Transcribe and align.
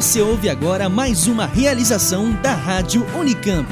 Você 0.00 0.22
ouve 0.22 0.48
agora 0.48 0.88
mais 0.88 1.26
uma 1.26 1.44
realização 1.44 2.32
da 2.40 2.54
Rádio 2.54 3.04
Unicamp. 3.14 3.68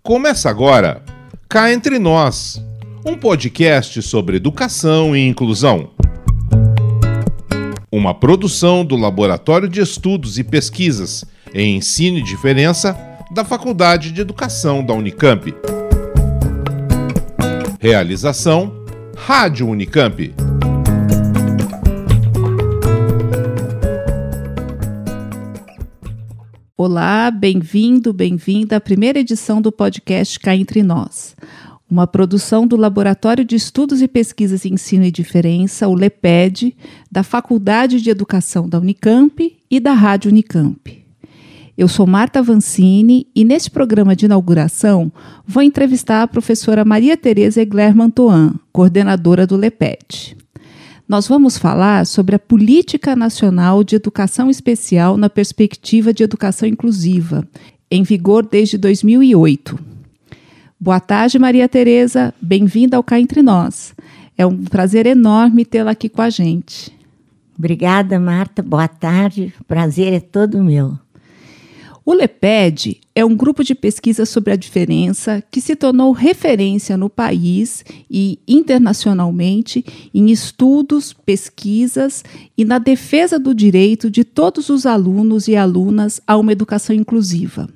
Começa 0.00 0.48
agora 0.48 1.02
Cá 1.48 1.72
Entre 1.72 1.98
Nós, 1.98 2.62
um 3.04 3.16
podcast 3.16 4.00
sobre 4.00 4.36
educação 4.36 5.16
e 5.16 5.26
inclusão. 5.26 5.90
Uma 7.90 8.14
produção 8.14 8.84
do 8.84 8.94
Laboratório 8.94 9.68
de 9.68 9.80
Estudos 9.80 10.38
e 10.38 10.44
Pesquisas 10.44 11.24
em 11.52 11.78
Ensino 11.78 12.18
e 12.18 12.22
Diferença 12.22 12.96
da 13.32 13.44
Faculdade 13.44 14.12
de 14.12 14.20
Educação 14.20 14.84
da 14.84 14.94
Unicamp. 14.94 15.52
Realização 17.80 18.72
Rádio 19.16 19.68
Unicamp. 19.68 20.34
Olá, 26.76 27.30
bem-vindo, 27.30 28.12
bem-vinda 28.12 28.78
à 28.78 28.80
primeira 28.80 29.20
edição 29.20 29.62
do 29.62 29.70
podcast 29.70 30.40
Cá 30.40 30.56
Entre 30.56 30.82
Nós, 30.82 31.36
uma 31.88 32.04
produção 32.04 32.66
do 32.66 32.76
Laboratório 32.76 33.44
de 33.44 33.54
Estudos 33.54 34.02
e 34.02 34.08
Pesquisas 34.08 34.66
em 34.66 34.74
Ensino 34.74 35.04
e 35.04 35.12
Diferença, 35.12 35.86
o 35.86 35.94
LEPED, 35.94 36.76
da 37.08 37.22
Faculdade 37.22 38.02
de 38.02 38.10
Educação 38.10 38.68
da 38.68 38.80
Unicamp 38.80 39.56
e 39.70 39.78
da 39.78 39.92
Rádio 39.92 40.32
Unicamp. 40.32 40.97
Eu 41.78 41.86
sou 41.86 42.08
Marta 42.08 42.42
Vancini 42.42 43.28
e 43.32 43.44
neste 43.44 43.70
programa 43.70 44.16
de 44.16 44.24
inauguração 44.24 45.12
vou 45.46 45.62
entrevistar 45.62 46.24
a 46.24 46.26
professora 46.26 46.84
Maria 46.84 47.16
Tereza 47.16 47.62
Egler 47.62 47.94
Mantoan, 47.94 48.56
coordenadora 48.72 49.46
do 49.46 49.54
LEPET. 49.54 50.36
Nós 51.08 51.28
vamos 51.28 51.56
falar 51.56 52.04
sobre 52.04 52.34
a 52.34 52.38
Política 52.38 53.14
Nacional 53.14 53.84
de 53.84 53.94
Educação 53.94 54.50
Especial 54.50 55.16
na 55.16 55.30
perspectiva 55.30 56.12
de 56.12 56.24
educação 56.24 56.68
inclusiva, 56.68 57.46
em 57.88 58.02
vigor 58.02 58.44
desde 58.44 58.76
2008. 58.76 59.78
Boa 60.80 60.98
tarde, 60.98 61.38
Maria 61.38 61.68
Tereza. 61.68 62.34
Bem-vinda 62.42 62.96
ao 62.96 63.04
Cá 63.04 63.20
Entre 63.20 63.40
Nós. 63.40 63.94
É 64.36 64.44
um 64.44 64.64
prazer 64.64 65.06
enorme 65.06 65.64
tê-la 65.64 65.92
aqui 65.92 66.08
com 66.08 66.22
a 66.22 66.28
gente. 66.28 66.92
Obrigada, 67.56 68.18
Marta. 68.18 68.64
Boa 68.64 68.88
tarde. 68.88 69.54
O 69.60 69.64
prazer 69.64 70.12
é 70.12 70.18
todo 70.18 70.64
meu. 70.64 70.98
O 72.08 72.14
LEPED 72.14 73.02
é 73.14 73.22
um 73.22 73.36
grupo 73.36 73.62
de 73.62 73.74
pesquisa 73.74 74.24
sobre 74.24 74.50
a 74.50 74.56
diferença 74.56 75.44
que 75.50 75.60
se 75.60 75.76
tornou 75.76 76.10
referência 76.12 76.96
no 76.96 77.10
país 77.10 77.84
e 78.10 78.38
internacionalmente 78.48 79.84
em 80.14 80.30
estudos, 80.30 81.12
pesquisas 81.12 82.24
e 82.56 82.64
na 82.64 82.78
defesa 82.78 83.38
do 83.38 83.54
direito 83.54 84.10
de 84.10 84.24
todos 84.24 84.70
os 84.70 84.86
alunos 84.86 85.48
e 85.48 85.54
alunas 85.54 86.18
a 86.26 86.38
uma 86.38 86.52
educação 86.52 86.96
inclusiva. 86.96 87.68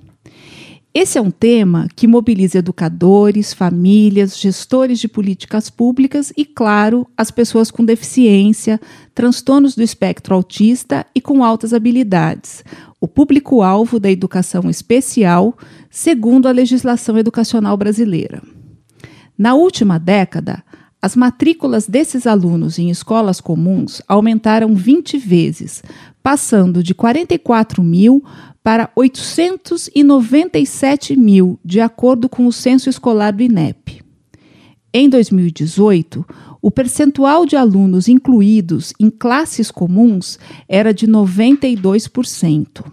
Esse 0.94 1.18
é 1.18 1.20
um 1.20 1.30
tema 1.30 1.86
que 1.94 2.06
mobiliza 2.06 2.58
educadores, 2.58 3.52
famílias, 3.52 4.38
gestores 4.38 4.98
de 4.98 5.08
políticas 5.08 5.68
públicas 5.68 6.32
e, 6.36 6.44
claro, 6.46 7.06
as 7.16 7.30
pessoas 7.30 7.70
com 7.70 7.84
deficiência, 7.84 8.80
transtornos 9.14 9.74
do 9.74 9.82
espectro 9.82 10.34
autista 10.34 11.06
e 11.14 11.20
com 11.20 11.42
altas 11.42 11.72
habilidades, 11.72 12.62
o 13.02 13.08
público-alvo 13.08 13.98
da 13.98 14.08
educação 14.08 14.70
especial, 14.70 15.58
segundo 15.90 16.46
a 16.46 16.52
legislação 16.52 17.18
educacional 17.18 17.76
brasileira. 17.76 18.40
Na 19.36 19.54
última 19.54 19.98
década, 19.98 20.62
as 21.02 21.16
matrículas 21.16 21.88
desses 21.88 22.28
alunos 22.28 22.78
em 22.78 22.90
escolas 22.90 23.40
comuns 23.40 24.00
aumentaram 24.06 24.76
20 24.76 25.18
vezes, 25.18 25.82
passando 26.22 26.80
de 26.80 26.94
44 26.94 27.82
mil 27.82 28.24
para 28.62 28.88
897 28.94 31.16
mil, 31.16 31.58
de 31.64 31.80
acordo 31.80 32.28
com 32.28 32.46
o 32.46 32.52
censo 32.52 32.88
escolar 32.88 33.32
do 33.32 33.42
INEP. 33.42 34.00
Em 34.94 35.08
2018, 35.08 36.24
o 36.62 36.70
percentual 36.70 37.44
de 37.44 37.56
alunos 37.56 38.06
incluídos 38.06 38.94
em 39.00 39.10
classes 39.10 39.68
comuns 39.68 40.38
era 40.68 40.94
de 40.94 41.08
92%. 41.08 42.84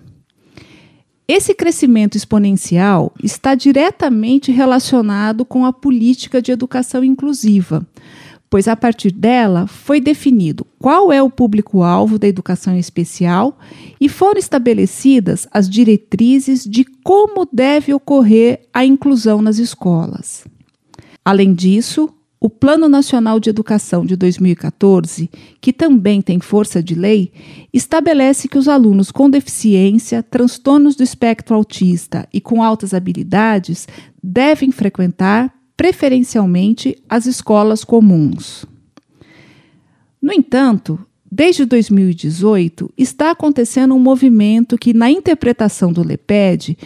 Esse 1.28 1.54
crescimento 1.54 2.18
exponencial 2.18 3.14
está 3.24 3.54
diretamente 3.54 4.52
relacionado 4.52 5.46
com 5.46 5.64
a 5.64 5.72
política 5.72 6.42
de 6.42 6.52
educação 6.52 7.04
inclusiva, 7.04 7.86
pois 8.50 8.68
a 8.68 8.76
partir 8.76 9.12
dela 9.12 9.68
foi 9.68 10.02
definido 10.02 10.66
qual 10.80 11.12
é 11.14 11.22
o 11.22 11.30
público-alvo 11.30 12.18
da 12.18 12.28
educação 12.28 12.76
especial 12.76 13.60
e 14.02 14.10
foram 14.10 14.40
estabelecidas 14.40 15.48
as 15.52 15.70
diretrizes 15.70 16.64
de 16.64 16.84
como 17.04 17.48
deve 17.54 17.94
ocorrer 17.94 18.62
a 18.74 18.84
inclusão 18.84 19.40
nas 19.40 19.60
escolas. 19.60 20.46
Além 21.24 21.54
disso, 21.54 22.10
o 22.42 22.50
Plano 22.50 22.88
Nacional 22.88 23.40
de 23.40 23.50
Educação 23.50 24.06
de 24.06 24.16
2014, 24.16 25.30
que 25.60 25.74
também 25.74 26.22
tem 26.22 26.40
força 26.40 26.82
de 26.82 26.96
lei, 26.96 27.34
estabelece 27.74 28.48
que 28.48 28.58
os 28.58 28.70
alunos 28.70 29.12
com 29.12 29.30
deficiência, 29.30 30.24
transtornos 30.24 30.96
do 30.96 31.04
espectro 31.04 31.54
autista 31.54 32.28
e 32.34 32.40
com 32.40 32.64
altas 32.64 32.94
habilidades 32.94 33.88
devem 34.24 34.72
frequentar 34.72 35.54
preferencialmente 35.76 36.98
as 37.10 37.26
escolas 37.26 37.84
comuns. 37.84 38.66
No 40.22 40.32
entanto, 40.32 41.00
desde 41.30 41.66
2018 41.66 42.92
está 42.98 43.32
acontecendo 43.32 43.94
um 43.94 44.00
movimento 44.00 44.78
que, 44.78 44.94
na 44.94 45.12
interpretação 45.12 45.92
do 45.92 46.06
LEPED, 46.06 46.78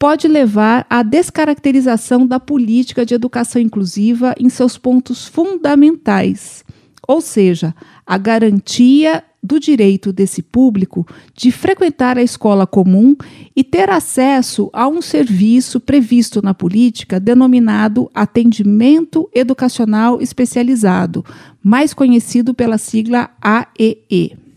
pode 0.00 0.26
levar 0.26 0.86
à 0.88 1.02
descaracterização 1.02 2.26
da 2.26 2.40
política 2.40 3.04
de 3.04 3.12
educação 3.12 3.60
inclusiva 3.60 4.34
em 4.40 4.48
seus 4.48 4.78
pontos 4.78 5.26
fundamentais, 5.26 6.64
ou 7.06 7.20
seja, 7.20 7.74
a 8.06 8.16
garantia 8.16 9.22
do 9.42 9.60
direito 9.60 10.10
desse 10.10 10.42
público 10.42 11.06
de 11.34 11.52
frequentar 11.52 12.16
a 12.16 12.22
escola 12.22 12.66
comum 12.66 13.14
e 13.54 13.62
ter 13.62 13.90
acesso 13.90 14.70
a 14.72 14.88
um 14.88 15.02
serviço 15.02 15.78
previsto 15.78 16.40
na 16.42 16.54
política 16.54 17.20
denominado 17.20 18.10
Atendimento 18.14 19.28
Educacional 19.34 20.20
Especializado, 20.20 21.22
mais 21.62 21.92
conhecido 21.92 22.54
pela 22.54 22.78
sigla 22.78 23.30
AEE. 23.42 24.49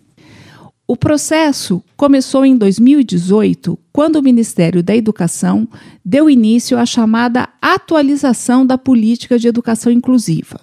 O 0.86 0.98
processo 0.98 1.82
começou 1.96 2.46
em 2.46 2.58
2018, 2.58 3.80
quando 3.94 4.18
o 4.18 4.22
Ministério 4.22 4.84
da 4.84 4.94
Educação 4.94 5.66
deu 6.04 6.30
início 6.30 6.78
à 6.78 6.86
chamada 6.86 7.48
atualização 7.62 8.66
da 8.66 8.78
política 8.78 9.40
de 9.40 9.48
educação 9.48 9.90
inclusiva. 9.90 10.60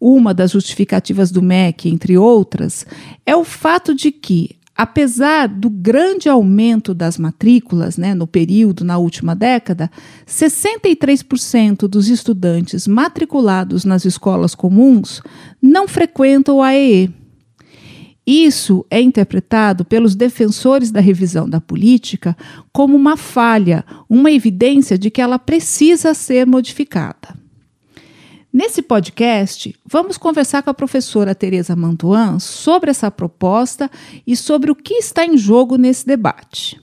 Uma 0.00 0.32
das 0.32 0.52
justificativas 0.52 1.30
do 1.30 1.42
MEC, 1.42 1.90
entre 1.90 2.16
outras, 2.16 2.86
é 3.26 3.36
o 3.36 3.44
fato 3.44 3.94
de 3.94 4.10
que, 4.10 4.56
apesar 4.74 5.48
do 5.48 5.68
grande 5.68 6.30
aumento 6.30 6.94
das 6.94 7.18
matrículas 7.18 7.98
né, 7.98 8.14
no 8.14 8.26
período, 8.26 8.86
na 8.86 8.96
última 8.96 9.34
década, 9.34 9.90
63% 10.26 11.86
dos 11.86 12.08
estudantes 12.08 12.86
matriculados 12.86 13.84
nas 13.84 14.06
escolas 14.06 14.54
comuns 14.54 15.20
não 15.60 15.86
frequentam 15.86 16.56
o 16.56 16.62
AEE. 16.62 17.25
Isso 18.26 18.84
é 18.90 19.00
interpretado 19.00 19.84
pelos 19.84 20.16
defensores 20.16 20.90
da 20.90 21.00
revisão 21.00 21.48
da 21.48 21.60
política 21.60 22.36
como 22.72 22.96
uma 22.96 23.16
falha, 23.16 23.84
uma 24.08 24.32
evidência 24.32 24.98
de 24.98 25.10
que 25.10 25.20
ela 25.20 25.38
precisa 25.38 26.12
ser 26.12 26.44
modificada. 26.44 27.36
Nesse 28.52 28.82
podcast, 28.82 29.76
vamos 29.84 30.16
conversar 30.16 30.62
com 30.62 30.70
a 30.70 30.74
professora 30.74 31.34
Tereza 31.34 31.76
Mantuan 31.76 32.38
sobre 32.38 32.90
essa 32.90 33.10
proposta 33.10 33.90
e 34.26 34.34
sobre 34.34 34.70
o 34.70 34.74
que 34.74 34.94
está 34.94 35.24
em 35.24 35.36
jogo 35.36 35.76
nesse 35.76 36.06
debate. 36.06 36.80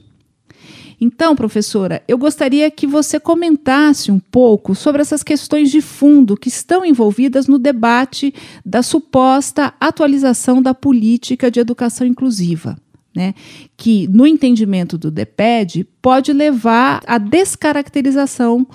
Então, 1.03 1.35
professora, 1.35 2.01
eu 2.07 2.17
gostaria 2.17 2.71
que 2.71 2.87
você 2.87 3.19
comentasse 3.19 4.09
um 4.09 4.19
pouco 4.19 4.73
sobre 4.73 5.01
essas 5.01 5.21
questões 5.21 5.69
de 5.69 5.81
fundo 5.81 6.37
que 6.37 6.47
estão 6.47 6.85
envolvidas 6.85 7.45
no 7.45 7.59
debate 7.59 8.33
da 8.65 8.81
suposta 8.81 9.73
atualização 9.81 10.61
da 10.61 10.73
política 10.73 11.51
de 11.51 11.59
educação 11.59 12.07
inclusiva. 12.07 12.77
Né, 13.15 13.35
que, 13.77 14.07
no 14.07 14.25
entendimento 14.25 14.97
do 14.97 15.11
DEPED, 15.11 15.83
pode 16.01 16.33
levar 16.33 16.99
à 17.05 17.19
descaracterização 17.19 18.65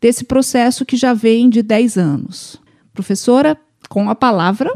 desse 0.00 0.24
processo 0.24 0.84
que 0.84 0.96
já 0.96 1.12
vem 1.14 1.48
de 1.50 1.62
10 1.62 1.96
anos. 1.96 2.60
Professora, 2.92 3.58
com 3.88 4.08
a 4.08 4.14
palavra. 4.14 4.72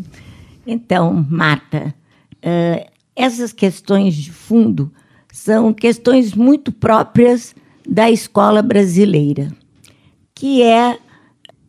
então, 0.64 1.26
Marta, 1.28 1.92
uh, 2.36 2.90
essas 3.16 3.52
questões 3.52 4.14
de 4.14 4.30
fundo 4.30 4.92
são 5.32 5.72
questões 5.72 6.34
muito 6.34 6.70
próprias 6.70 7.54
da 7.88 8.10
escola 8.10 8.60
brasileira, 8.60 9.50
que 10.34 10.62
é 10.62 10.98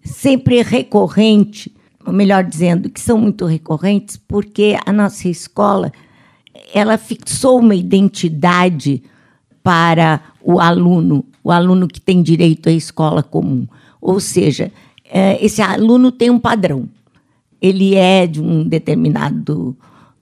sempre 0.03 0.61
recorrente, 0.61 1.73
ou 2.05 2.11
melhor 2.11 2.43
dizendo, 2.43 2.89
que 2.89 2.99
são 2.99 3.17
muito 3.17 3.45
recorrentes, 3.45 4.17
porque 4.17 4.77
a 4.85 4.91
nossa 4.91 5.29
escola 5.29 5.93
ela 6.73 6.97
fixou 6.97 7.59
uma 7.59 7.73
identidade 7.73 9.01
para 9.63 10.21
o 10.43 10.59
aluno, 10.59 11.23
o 11.41 11.49
aluno 11.49 11.87
que 11.87 12.01
tem 12.01 12.21
direito 12.21 12.67
à 12.67 12.71
escola 12.71 13.23
comum. 13.23 13.65
Ou 14.01 14.19
seja, 14.19 14.73
é, 15.09 15.43
esse 15.43 15.61
aluno 15.61 16.11
tem 16.11 16.29
um 16.29 16.39
padrão. 16.39 16.89
Ele 17.61 17.95
é 17.95 18.27
de 18.27 18.41
um 18.41 18.67
determinado 18.67 19.77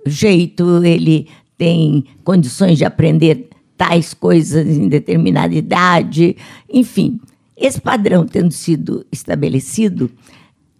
jeito, 0.05 0.83
ele 0.83 1.27
tem 1.61 2.05
condições 2.23 2.79
de 2.79 2.85
aprender 2.85 3.47
tais 3.77 4.15
coisas 4.15 4.67
em 4.67 4.89
determinada 4.89 5.53
idade, 5.53 6.35
enfim. 6.67 7.19
Esse 7.55 7.79
padrão 7.79 8.25
tendo 8.25 8.51
sido 8.51 9.05
estabelecido, 9.11 10.09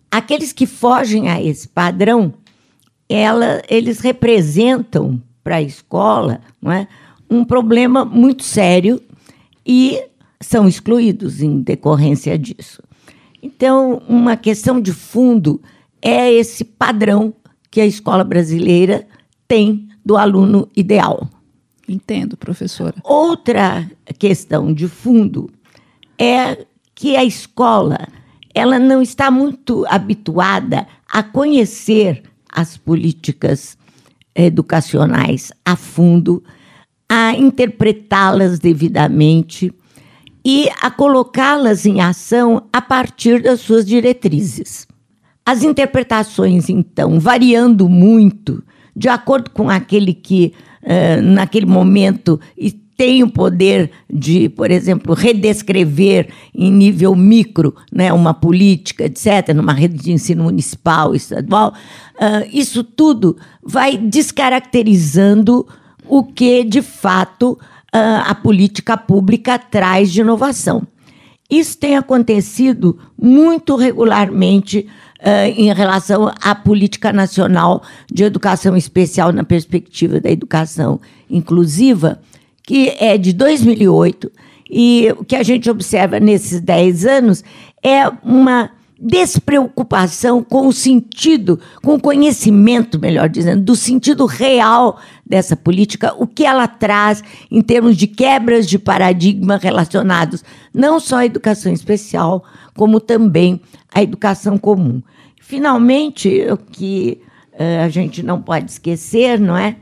aqueles 0.10 0.52
que 0.52 0.66
fogem 0.66 1.30
a 1.30 1.40
esse 1.40 1.68
padrão, 1.68 2.34
ela, 3.08 3.62
eles 3.70 4.00
representam 4.00 5.22
para 5.44 5.58
a 5.58 5.62
escola 5.62 6.42
é, 6.66 6.88
um 7.30 7.46
problema 7.46 8.04
muito 8.04 8.42
sério 8.42 9.00
e 9.64 10.04
são 10.40 10.68
excluídos 10.68 11.44
em 11.44 11.62
decorrência 11.62 12.36
disso. 12.40 12.82
Então, 13.40 14.02
uma 14.10 14.36
questão 14.36 14.82
de 14.82 14.94
fundo 14.94 15.62
é 16.02 16.34
esse 16.34 16.64
padrão 16.64 17.36
que 17.70 17.80
a 17.80 17.86
escola 17.86 18.24
brasileira 18.24 19.06
tem 19.48 19.91
do 20.04 20.18
aluno 20.18 20.68
ideal. 20.76 21.28
Entendo, 21.88 22.38
professora. 22.38 22.96
Outra 23.04 23.90
questão 24.18 24.74
de 24.74 24.88
fundo 24.88 25.50
é 26.18 26.66
que 26.96 27.16
a 27.16 27.24
escola 27.24 28.08
ela 28.54 28.78
não 28.78 29.02
está 29.02 29.32
muito 29.32 29.86
habituada 29.88 30.88
a 31.10 31.24
conhecer 31.24 32.24
as 32.52 32.78
políticas 32.78 33.78
educacionais 34.36 35.52
a 35.66 35.76
fundo, 35.76 36.44
a 37.08 37.34
interpretá-las 37.34 38.60
devidamente 38.60 39.74
e 40.44 40.70
a 40.82 40.90
colocá-las 40.90 41.86
em 41.86 42.02
ação 42.02 42.64
a 42.72 42.82
partir 42.82 43.42
das 43.42 43.62
suas 43.62 43.86
diretrizes. 43.86 44.88
As 45.46 45.64
interpretações, 45.64 46.70
então, 46.70 47.20
variando 47.20 47.90
muito, 47.90 48.64
de 48.96 49.10
acordo 49.10 49.50
com 49.52 49.70
aquele 49.70 50.14
que 50.14 50.54
uh, 50.84 51.22
naquele 51.22 51.66
momento 51.66 52.40
tem 53.02 53.24
o 53.24 53.32
poder 53.32 53.90
de, 54.08 54.48
por 54.50 54.70
exemplo, 54.70 55.16
redescrever 55.16 56.30
em 56.54 56.72
nível 56.72 57.16
micro 57.16 57.76
né, 57.92 58.14
uma 58.14 58.32
política, 58.32 59.06
etc., 59.06 59.56
numa 59.56 59.74
rede 59.74 59.98
de 59.98 60.12
ensino 60.12 60.44
municipal, 60.44 61.16
estadual, 61.16 61.74
uh, 62.16 62.48
isso 62.54 62.84
tudo 62.84 63.36
vai 63.64 63.98
descaracterizando 63.98 65.68
o 66.08 66.24
que, 66.24 66.64
de 66.64 66.84
fato, 66.84 67.54
uh, 67.54 68.22
a 68.28 68.36
política 68.36 68.96
pública 68.96 69.58
traz 69.58 70.12
de 70.12 70.22
inovação. 70.22 70.86
Isso 71.50 71.78
tem 71.80 71.98
acontecido 71.98 73.00
muito 73.20 73.76
regularmente 73.76 74.88
em 75.56 75.72
relação 75.74 76.32
à 76.42 76.56
política 76.56 77.14
nacional 77.14 77.84
de 78.12 78.24
educação 78.24 78.76
especial 78.76 79.32
na 79.32 79.44
perspectiva 79.44 80.20
da 80.20 80.32
educação 80.32 81.00
inclusiva, 81.30 82.20
que 82.64 82.90
é 83.00 83.18
de 83.18 83.34
2008, 83.34 84.32
e 84.70 85.14
o 85.18 85.24
que 85.24 85.36
a 85.36 85.44
gente 85.44 85.70
observa 85.70 86.20
nesses 86.20 86.62
10 86.62 87.06
anos 87.06 87.44
é 87.84 88.08
uma 88.24 88.72
despreocupação 89.02 90.44
com 90.44 90.68
o 90.68 90.72
sentido, 90.72 91.60
com 91.82 91.96
o 91.96 92.00
conhecimento, 92.00 93.00
melhor 93.00 93.28
dizendo, 93.28 93.64
do 93.64 93.76
sentido 93.76 94.28
real 94.28 95.00
dessa 95.26 95.56
política, 95.56 96.14
o 96.18 96.28
que 96.28 96.46
ela 96.46 96.68
traz 96.68 97.24
em 97.50 97.62
termos 97.62 97.98
de 97.98 98.06
quebras 98.06 98.68
de 98.68 98.78
paradigma 98.78 99.58
relacionados 99.58 100.44
não 100.72 101.00
só 101.00 101.18
à 101.18 101.26
educação 101.26 101.74
especial, 101.74 102.44
como 102.76 103.00
também 103.00 103.62
à 103.94 104.02
educação 104.02 104.58
comum. 104.58 105.02
Finalmente, 105.40 106.46
o 106.50 106.58
que 106.58 107.22
uh, 107.54 107.84
a 107.84 107.90
gente 107.90 108.24
não 108.24 108.42
pode 108.42 108.72
esquecer, 108.72 109.40
não 109.40 109.58
é? 109.58 109.76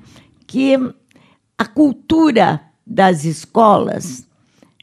Que 0.47 0.75
a 1.57 1.65
cultura 1.65 2.61
das 2.85 3.25
escolas, 3.25 4.27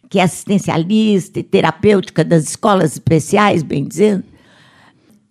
que 0.09 0.19
é 0.19 0.23
assistencialista 0.23 1.41
e 1.41 1.43
terapêutica 1.43 2.25
das 2.25 2.45
escolas 2.45 2.93
especiais, 2.93 3.63
bem 3.63 3.85
dizendo, 3.85 4.25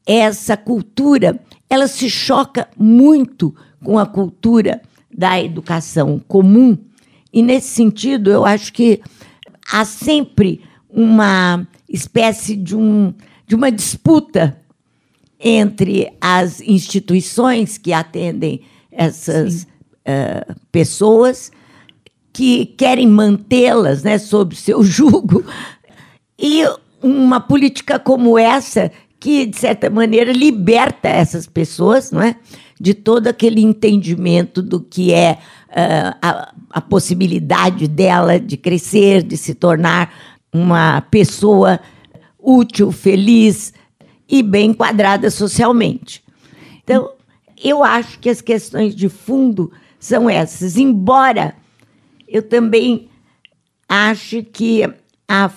essa 0.05 0.57
cultura, 0.57 1.39
ela 1.69 1.87
se 1.87 2.09
choca 2.09 2.67
muito 2.77 3.55
com 3.83 3.97
a 3.97 4.05
cultura 4.05 4.81
da 5.15 5.41
educação 5.41 6.19
comum. 6.27 6.77
E 7.31 7.41
nesse 7.41 7.69
sentido, 7.69 8.29
eu 8.29 8.45
acho 8.45 8.71
que 8.73 9.01
há 9.71 9.85
sempre 9.85 10.61
uma 10.95 11.67
espécie 11.89 12.55
de, 12.55 12.75
um, 12.75 13.13
de 13.45 13.53
uma 13.53 13.69
disputa 13.69 14.57
entre 15.37 16.13
as 16.21 16.61
instituições 16.61 17.77
que 17.77 17.91
atendem 17.91 18.61
essas 18.89 19.63
uh, 19.63 20.55
pessoas, 20.71 21.51
que 22.31 22.65
querem 22.65 23.07
mantê-las 23.07 24.03
né, 24.03 24.17
sob 24.17 24.55
seu 24.55 24.81
jugo, 24.81 25.43
e 26.39 26.63
uma 27.03 27.41
política 27.41 27.99
como 27.99 28.39
essa, 28.39 28.89
que, 29.19 29.45
de 29.45 29.57
certa 29.57 29.89
maneira, 29.89 30.31
liberta 30.31 31.09
essas 31.09 31.45
pessoas 31.45 32.11
não 32.11 32.21
é, 32.21 32.35
de 32.79 32.93
todo 32.93 33.27
aquele 33.27 33.61
entendimento 33.61 34.61
do 34.61 34.79
que 34.79 35.13
é 35.13 35.37
uh, 35.69 36.17
a, 36.21 36.53
a 36.69 36.81
possibilidade 36.81 37.87
dela 37.87 38.39
de 38.39 38.55
crescer, 38.57 39.23
de 39.23 39.37
se 39.37 39.53
tornar 39.53 40.34
uma 40.55 41.01
pessoa 41.01 41.79
útil, 42.39 42.91
feliz, 42.91 43.73
e 44.27 44.41
bem 44.41 44.71
enquadrada 44.71 45.29
socialmente. 45.29 46.23
Então, 46.83 47.11
eu 47.63 47.83
acho 47.83 48.19
que 48.19 48.29
as 48.29 48.41
questões 48.41 48.95
de 48.95 49.09
fundo 49.09 49.71
são 49.99 50.29
essas, 50.29 50.77
embora 50.77 51.55
eu 52.27 52.41
também 52.41 53.09
ache 53.87 54.43
que 54.43 54.87
a 55.27 55.49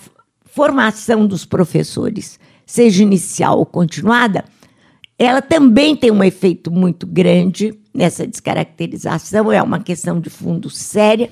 formação 0.45 1.27
dos 1.27 1.45
professores, 1.45 2.39
seja 2.65 3.03
inicial 3.03 3.59
ou 3.59 3.65
continuada, 3.65 4.45
ela 5.17 5.41
também 5.41 5.95
tem 5.95 6.11
um 6.11 6.23
efeito 6.23 6.71
muito 6.71 7.05
grande 7.05 7.77
nessa 7.93 8.25
descaracterização, 8.25 9.51
é 9.51 9.61
uma 9.61 9.79
questão 9.79 10.19
de 10.19 10.29
fundo 10.29 10.69
séria, 10.69 11.29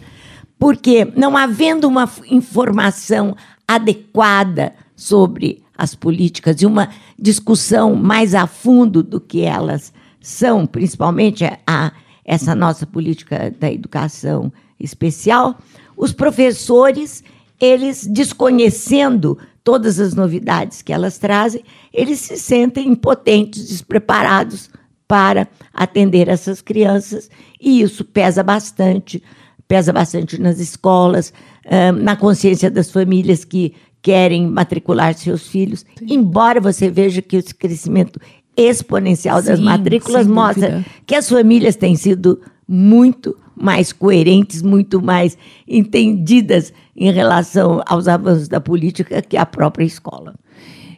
porque 0.59 1.05
não 1.15 1.37
havendo 1.37 1.87
uma 1.87 2.09
informação 2.29 3.35
adequada 3.67 4.73
sobre 4.95 5.63
as 5.77 5.93
políticas 5.93 6.61
e 6.61 6.65
uma 6.65 6.89
discussão 7.19 7.95
mais 7.95 8.33
a 8.33 8.47
fundo 8.47 9.03
do 9.03 9.19
que 9.19 9.41
elas 9.41 9.93
são, 10.19 10.65
principalmente 10.65 11.45
a, 11.65 11.91
essa 12.25 12.55
nossa 12.55 12.85
política 12.85 13.53
da 13.59 13.71
educação 13.71 14.51
especial, 14.79 15.57
os 15.95 16.11
professores, 16.11 17.23
eles 17.59 18.05
desconhecendo 18.05 19.37
todas 19.63 19.99
as 19.99 20.13
novidades 20.13 20.81
que 20.81 20.93
elas 20.93 21.17
trazem, 21.17 21.63
eles 21.93 22.19
se 22.19 22.37
sentem 22.37 22.87
impotentes, 22.87 23.67
despreparados 23.67 24.69
para 25.07 25.47
atender 25.73 26.27
essas 26.27 26.61
crianças, 26.61 27.29
e 27.59 27.81
isso 27.81 28.03
pesa 28.03 28.43
bastante, 28.43 29.23
pesa 29.67 29.91
bastante 29.91 30.39
nas 30.39 30.59
escolas, 30.59 31.33
na 32.01 32.15
consciência 32.15 32.71
das 32.71 32.89
famílias 32.89 33.43
que 33.43 33.73
querem 34.01 34.47
matricular 34.47 35.13
seus 35.15 35.47
filhos, 35.47 35.85
Sim. 35.97 36.05
embora 36.09 36.61
você 36.61 36.89
veja 36.89 37.21
que 37.21 37.35
esse 37.35 37.53
crescimento 37.53 38.19
exponencial 38.55 39.41
Sim, 39.41 39.47
das 39.47 39.59
matrículas 39.59 40.25
mostra 40.25 40.85
que 41.05 41.13
as 41.13 41.27
famílias 41.27 41.75
têm 41.75 41.95
sido 41.95 42.39
muito 42.67 43.35
mais 43.55 43.91
coerentes, 43.91 44.61
muito 44.61 45.01
mais 45.01 45.37
entendidas 45.67 46.71
em 46.95 47.11
relação 47.11 47.81
aos 47.85 48.07
avanços 48.07 48.47
da 48.47 48.61
política 48.61 49.21
que 49.21 49.35
a 49.35 49.45
própria 49.45 49.85
escola. 49.85 50.35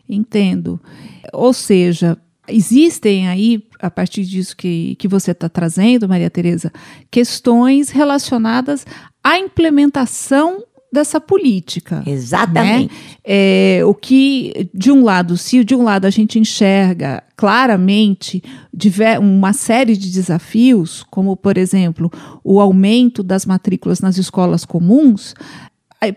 Entendo. 0.08 0.80
Ou 1.34 1.54
seja, 1.54 2.18
existem 2.50 3.28
aí, 3.28 3.64
a 3.80 3.90
partir 3.90 4.24
disso 4.24 4.56
que, 4.56 4.96
que 4.96 5.08
você 5.08 5.32
está 5.32 5.48
trazendo, 5.50 6.08
Maria 6.08 6.30
Tereza, 6.30 6.72
questões 7.10 7.90
relacionadas 7.90 8.86
à 9.24 9.38
implementação 9.38 10.64
dessa 10.92 11.22
política. 11.22 12.04
Exatamente. 12.06 12.92
Né? 12.94 13.00
É, 13.24 13.82
o 13.86 13.94
que, 13.94 14.70
de 14.74 14.92
um 14.92 15.04
lado, 15.04 15.38
se 15.38 15.64
de 15.64 15.76
um 15.76 15.84
lado 15.84 16.06
a 16.06 16.10
gente 16.10 16.40
enxerga 16.40 17.24
claramente 17.38 18.44
uma 19.22 19.54
série 19.54 19.96
de 19.96 20.12
desafios, 20.12 21.06
como, 21.10 21.38
por 21.38 21.58
exemplo, 21.58 22.12
o 22.44 22.60
aumento 22.60 23.22
das 23.22 23.46
matrículas 23.46 24.00
nas 24.00 24.18
escolas 24.18 24.66
comuns, 24.66 25.36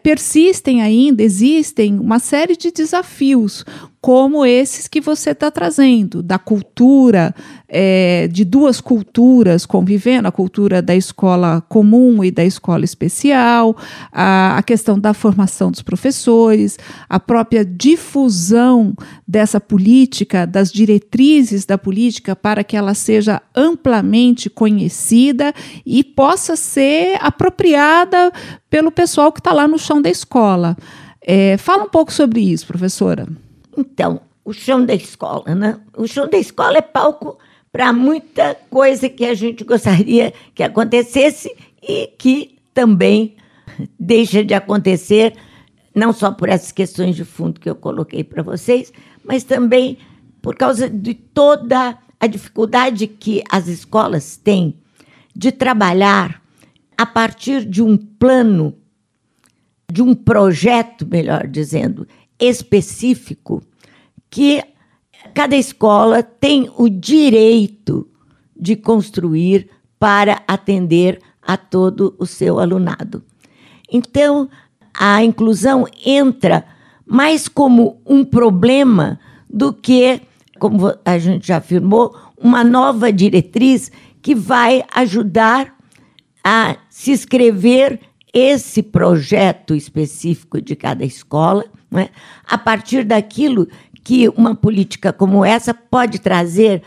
persistem 0.03 0.81
ainda, 0.81 1.23
existem 1.23 1.99
uma 1.99 2.19
série 2.19 2.57
de 2.57 2.71
desafios, 2.71 3.65
como 4.01 4.45
esses 4.45 4.89
que 4.89 5.01
você 5.01 5.31
está 5.31 5.51
trazendo, 5.51 6.23
da 6.23 6.39
cultura, 6.39 7.35
é, 7.75 8.29
de 8.29 8.45
duas 8.45 8.83
culturas 8.83 9.65
convivendo, 9.65 10.29
a 10.29 10.33
cultura 10.33 10.83
da 10.83 10.95
escola 10.95 11.65
comum 11.71 12.23
e 12.23 12.31
da 12.31 12.45
escola 12.45 12.85
especial, 12.85 13.75
a, 14.13 14.59
a 14.59 14.63
questão 14.63 14.99
da 14.99 15.15
formação 15.15 15.71
dos 15.71 15.81
professores, 15.81 16.79
a 17.09 17.19
própria 17.19 17.65
difusão 17.65 18.95
dessa 19.27 19.59
política, 19.59 20.47
das 20.47 20.71
diretrizes 20.71 21.65
da 21.65 21.79
política, 21.79 22.37
para 22.37 22.63
que 22.63 22.77
ela 22.77 22.93
seja 22.93 23.41
amplamente 23.57 24.51
conhecida 24.51 25.55
e 25.87 26.05
possa 26.05 26.57
ser 26.57 27.17
apropriada 27.23 28.31
pelo 28.69 28.93
pessoal 28.93 29.33
que 29.33 29.41
está 29.41 29.55
lá 29.55 29.67
no 29.67 29.79
chão 29.79 30.03
da 30.03 30.11
escola. 30.11 30.77
É, 31.23 31.57
fala 31.57 31.85
um 31.85 31.89
pouco 31.89 32.13
sobre 32.13 32.41
isso, 32.41 32.67
professora. 32.67 33.27
Então, 33.75 34.21
o 34.45 34.53
chão 34.53 34.85
da 34.85 34.93
escola, 34.93 35.55
né? 35.55 35.79
O 35.97 36.07
chão 36.07 36.29
da 36.29 36.37
escola 36.37 36.77
é 36.77 36.83
palco 36.83 37.39
para 37.73 37.91
muita 37.93 38.55
coisa 38.69 39.09
que 39.09 39.25
a 39.25 39.35
gente 39.35 39.65
gostaria 39.65 40.33
que 40.55 40.63
acontecesse 40.63 41.51
e 41.83 42.09
que 42.19 42.59
também 42.75 43.35
deixa 43.99 44.45
de 44.45 44.53
acontecer, 44.53 45.35
não 45.95 46.13
só 46.13 46.31
por 46.31 46.51
essas 46.51 46.71
questões 46.71 47.17
de 47.17 47.25
fundo 47.25 47.59
que 47.59 47.69
eu 47.69 47.75
coloquei 47.75 48.23
para 48.23 48.43
vocês, 48.43 48.93
mas 49.25 49.43
também 49.43 49.97
por 50.43 50.55
causa 50.55 50.89
de 50.89 51.15
toda 51.15 51.99
a 52.21 52.27
dificuldade 52.27 53.07
que 53.07 53.43
as 53.51 53.69
escolas 53.69 54.37
têm 54.37 54.77
de 55.35 55.51
trabalhar 55.51 56.43
a 56.97 57.07
partir 57.07 57.65
de 57.65 57.83
um 57.83 57.97
plano, 57.97 58.77
de 59.91 60.03
um 60.03 60.15
projeto, 60.15 61.07
melhor 61.07 61.47
dizendo, 61.47 62.07
específico 62.39 63.63
que 64.31 64.63
cada 65.35 65.57
escola 65.57 66.23
tem 66.23 66.71
o 66.77 66.89
direito 66.89 68.09
de 68.59 68.77
construir 68.77 69.69
para 69.99 70.43
atender 70.47 71.21
a 71.41 71.57
todo 71.57 72.15
o 72.19 72.27
seu 72.27 72.59
alunado. 72.59 73.23
Então, 73.91 74.49
a 74.95 75.23
inclusão 75.25 75.87
entra 76.05 76.65
mais 77.07 77.49
como 77.49 78.01
um 78.07 78.25
problema 78.25 79.19
do 79.49 79.73
que, 79.73 80.21
como 80.59 80.95
a 81.05 81.19
gente 81.19 81.49
já 81.49 81.59
afirmou, 81.59 82.17
uma 82.37 82.65
nova 82.65 83.13
diretriz 83.13 83.91
que 84.21 84.35
vai 84.35 84.85
ajudar 84.95 85.77
a 86.45 86.77
se 86.89 87.13
escrever 87.13 88.01
esse 88.33 88.83
projeto 88.83 89.75
específico 89.75 90.61
de 90.61 90.75
cada 90.75 91.05
escola, 91.05 91.65
né, 91.91 92.09
a 92.47 92.57
partir 92.57 93.05
daquilo 93.05 93.69
que 94.03 94.29
uma 94.31 94.55
política 94.55 95.13
como 95.13 95.45
essa 95.45 95.73
pode 95.73 96.19
trazer 96.19 96.83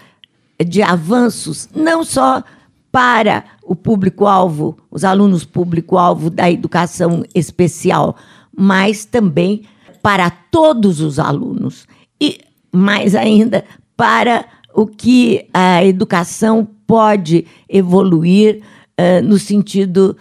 de 0.64 0.82
avanços, 0.82 1.70
não 1.76 2.04
só 2.04 2.44
para 2.92 3.44
o 3.64 3.76
público-alvo, 3.76 4.78
os 4.90 5.04
alunos 5.04 5.44
público-alvo 5.44 6.30
da 6.30 6.50
educação 6.50 7.26
especial, 7.34 8.16
mas 8.56 9.04
também 9.04 9.64
para 10.02 10.30
todos 10.30 11.02
os 11.02 11.20
alunos. 11.20 11.88
E, 12.22 12.40
mais 12.72 13.16
ainda, 13.16 13.66
para 13.98 14.46
o 14.74 14.86
que 14.86 15.48
a 15.54 15.84
educação 15.84 16.68
pode 16.86 17.46
evoluir 17.68 18.62
uh, 19.00 19.24
no 19.24 19.38
sentido 19.38 20.16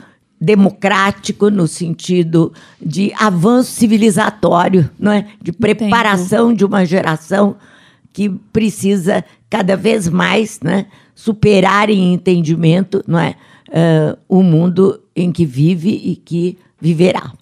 democrático 0.45 1.51
no 1.51 1.67
sentido 1.67 2.53
de 2.81 3.13
avanço 3.19 3.73
civilizatório, 3.73 4.91
não 4.99 5.11
é? 5.11 5.27
De 5.43 5.53
preparação 5.53 6.47
Entendo. 6.47 6.59
de 6.59 6.65
uma 6.65 6.85
geração 6.85 7.57
que 8.13 8.29
precisa 8.53 9.25
cada 9.51 9.77
vez 9.77 10.09
mais, 10.09 10.61
né, 10.61 10.87
superar 11.15 11.91
em 11.91 12.13
entendimento, 12.13 13.03
não 13.07 13.19
é, 13.19 13.35
uh, 13.69 14.19
o 14.29 14.43
mundo 14.43 15.01
em 15.17 15.33
que 15.33 15.45
vive 15.45 15.91
e 15.91 16.15
que 16.15 16.59
viverá. 16.81 17.33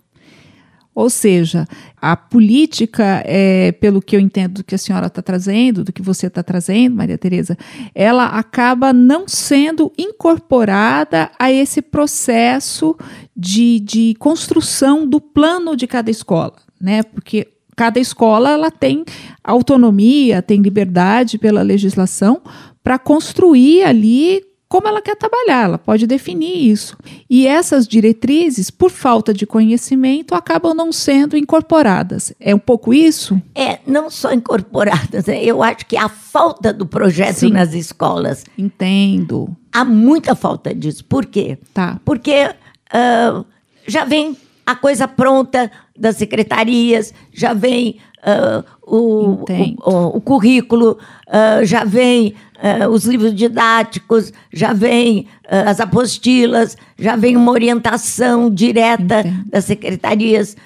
Ou 0.95 1.09
seja, 1.09 1.67
a 1.97 2.15
política, 2.15 3.23
é, 3.25 3.73
pelo 3.73 4.03
que 4.03 4.15
eu 4.15 4.21
entendo 4.21 4.55
do 4.55 4.65
que 4.65 4.75
a 4.75 4.79
senhora 4.79 5.07
está 5.07 5.23
trazendo, 5.23 5.85
do 5.85 5.93
que 5.93 6.03
você 6.03 6.27
está 6.27 6.43
trazendo, 6.43 6.97
Maria 6.97 7.17
Tereza, 7.17 7.57
ela 7.95 8.27
acaba 8.27 8.93
não 8.93 9.27
sendo 9.27 9.91
incorporada 9.97 11.31
a 11.39 11.51
esse 11.51 11.81
processo 11.81 12.95
de, 13.35 13.81
de 13.81 14.15
construção 14.19 15.07
do 15.07 15.19
plano 15.19 15.75
de 15.75 15.87
cada 15.87 16.11
escola, 16.11 16.57
né? 16.79 17.03
Porque 17.03 17.49
cada 17.75 17.99
escola 17.99 18.51
ela 18.51 18.71
tem 18.71 19.03
autonomia, 19.43 20.43
tem 20.43 20.61
liberdade 20.61 21.39
pela 21.39 21.63
legislação 21.63 22.43
para 22.83 22.99
construir 22.99 23.85
ali 23.85 24.43
como 24.73 24.89
ela 24.89 25.03
quer 25.03 25.15
trabalhar, 25.17 25.65
ela 25.65 25.77
pode 25.77 26.07
definir 26.07 26.71
isso. 26.71 26.97
E 27.29 27.47
essas 27.47 27.87
diretrizes, 27.87 28.71
por 28.71 28.91
falta 28.91 29.35
de 29.35 29.45
conhecimento, 29.47 30.35
acabam 30.35 30.73
não 30.75 30.91
sendo 30.91 31.37
incorporadas. 31.37 32.33
É 32.41 32.55
um 32.55 32.59
pouco 32.59 32.95
isso? 32.95 33.39
É, 33.55 33.81
não 33.87 34.09
só 34.09 34.33
incorporadas, 34.33 35.27
né? 35.27 35.45
eu 35.45 35.63
acho 35.63 35.85
que 35.85 35.95
a 35.95 36.09
falta 36.09 36.73
do 36.73 36.87
projeto 36.87 37.41
Sim. 37.41 37.51
nas 37.51 37.75
escolas. 37.75 38.47
Entendo. 38.57 39.55
Há 39.71 39.85
muita 39.85 40.35
falta 40.35 40.75
disso. 40.75 41.05
Por 41.05 41.27
quê? 41.27 41.59
Tá. 41.75 42.01
Porque 42.03 42.49
uh, 42.95 43.45
já 43.87 44.07
vem 44.07 44.35
a 44.67 44.75
coisa 44.75 45.09
pronta 45.09 45.71
das 45.97 46.17
secretarias, 46.17 47.13
já 47.33 47.53
vem 47.53 47.99
uh, 48.23 48.65
o, 48.83 49.45
o, 49.85 50.17
o, 50.17 50.21
currículo, 50.21 50.99
uh, 51.29 51.65
já 51.65 51.85
vem 51.85 52.35
uh, 52.57 52.89
os 52.89 53.05
livros 53.05 53.35
didáticos, 53.35 54.33
já 54.53 54.73
vem 54.73 55.27
as 55.67 55.81
apostilas, 55.81 56.77
já 56.99 57.17
vem 57.17 57.37
uma 57.37 57.53
orientação 57.53 58.49
direta 58.49 59.21
Entendo. 59.21 59.51
das 59.51 59.65
secretarias 59.65 60.57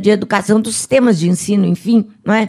de 0.00 0.10
educação, 0.10 0.60
dos 0.60 0.76
sistemas 0.76 1.18
de 1.18 1.28
ensino, 1.28 1.66
enfim, 1.66 2.06
não 2.24 2.32
é? 2.32 2.48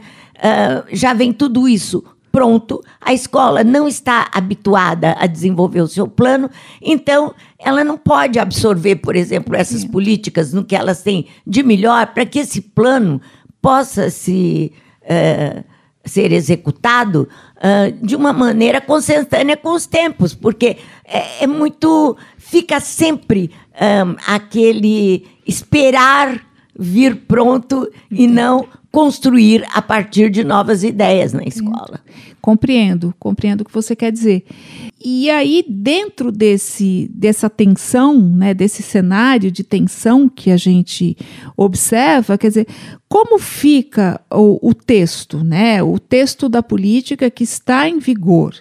já 0.91 1.13
vem 1.15 1.33
tudo 1.33 1.67
isso 1.67 2.03
pronto, 2.37 2.83
a 3.01 3.13
escola 3.13 3.63
não 3.63 3.87
está 3.87 4.29
habituada 4.31 5.15
a 5.19 5.25
desenvolver 5.25 5.81
o 5.81 5.87
seu 5.87 6.07
plano, 6.07 6.51
então 6.79 7.33
ela 7.57 7.83
não 7.83 7.97
pode 7.97 8.37
absorver, 8.37 8.97
por 8.97 9.15
exemplo, 9.15 9.55
essas 9.55 9.83
é. 9.83 9.87
políticas 9.87 10.53
no 10.53 10.63
que 10.63 10.75
elas 10.75 11.01
têm 11.01 11.25
de 11.47 11.63
melhor 11.63 12.05
para 12.13 12.27
que 12.27 12.37
esse 12.37 12.61
plano 12.61 13.19
possa 13.59 14.11
se 14.11 14.71
uh, 15.01 15.63
ser 16.05 16.31
executado 16.31 17.27
uh, 17.55 18.05
de 18.05 18.15
uma 18.15 18.31
maneira 18.31 18.79
consentânea 18.79 19.57
com 19.57 19.73
os 19.73 19.87
tempos, 19.87 20.35
porque 20.35 20.77
é, 21.05 21.43
é 21.43 21.47
muito 21.47 22.15
fica 22.37 22.79
sempre 22.79 23.49
um, 23.73 24.15
aquele 24.27 25.25
esperar 25.43 26.39
vir 26.77 27.15
pronto 27.27 27.91
e 28.11 28.27
não 28.27 28.67
construir 28.97 29.63
a 29.75 29.79
partir 29.79 30.27
de 30.31 30.43
novas 30.43 30.83
ideias 30.83 31.31
na 31.31 31.43
escola. 31.43 31.99
Compreendo, 32.41 33.13
compreendo 33.19 33.61
o 33.61 33.65
que 33.65 33.71
você 33.71 33.95
quer 33.95 34.11
dizer. 34.11 34.43
E 34.99 35.29
aí, 35.29 35.63
dentro 35.69 36.31
desse, 36.31 37.07
dessa 37.13 37.47
tensão, 37.47 38.19
né, 38.19 38.55
desse 38.55 38.81
cenário 38.81 39.51
de 39.51 39.63
tensão 39.63 40.27
que 40.27 40.49
a 40.49 40.57
gente 40.57 41.15
observa, 41.55 42.39
quer 42.39 42.47
dizer, 42.47 42.67
como 43.07 43.37
fica 43.37 44.19
o, 44.31 44.69
o 44.69 44.73
texto, 44.73 45.43
né, 45.43 45.83
o 45.83 45.99
texto 45.99 46.49
da 46.49 46.63
política 46.63 47.29
que 47.29 47.43
está 47.43 47.87
em 47.87 47.99
vigor? 47.99 48.55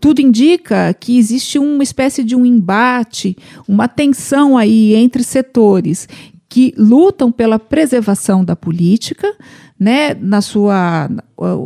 Tudo 0.00 0.20
indica 0.20 0.92
que 0.94 1.16
existe 1.16 1.60
uma 1.60 1.84
espécie 1.84 2.24
de 2.24 2.34
um 2.34 2.44
embate, 2.44 3.36
uma 3.68 3.86
tensão 3.86 4.58
aí 4.58 4.96
entre 4.96 5.22
setores 5.22 6.08
que 6.48 6.74
lutam 6.76 7.30
pela 7.30 7.58
preservação 7.58 8.44
da 8.44 8.56
política, 8.56 9.32
né, 9.78 10.14
na 10.14 10.40
sua, 10.40 11.08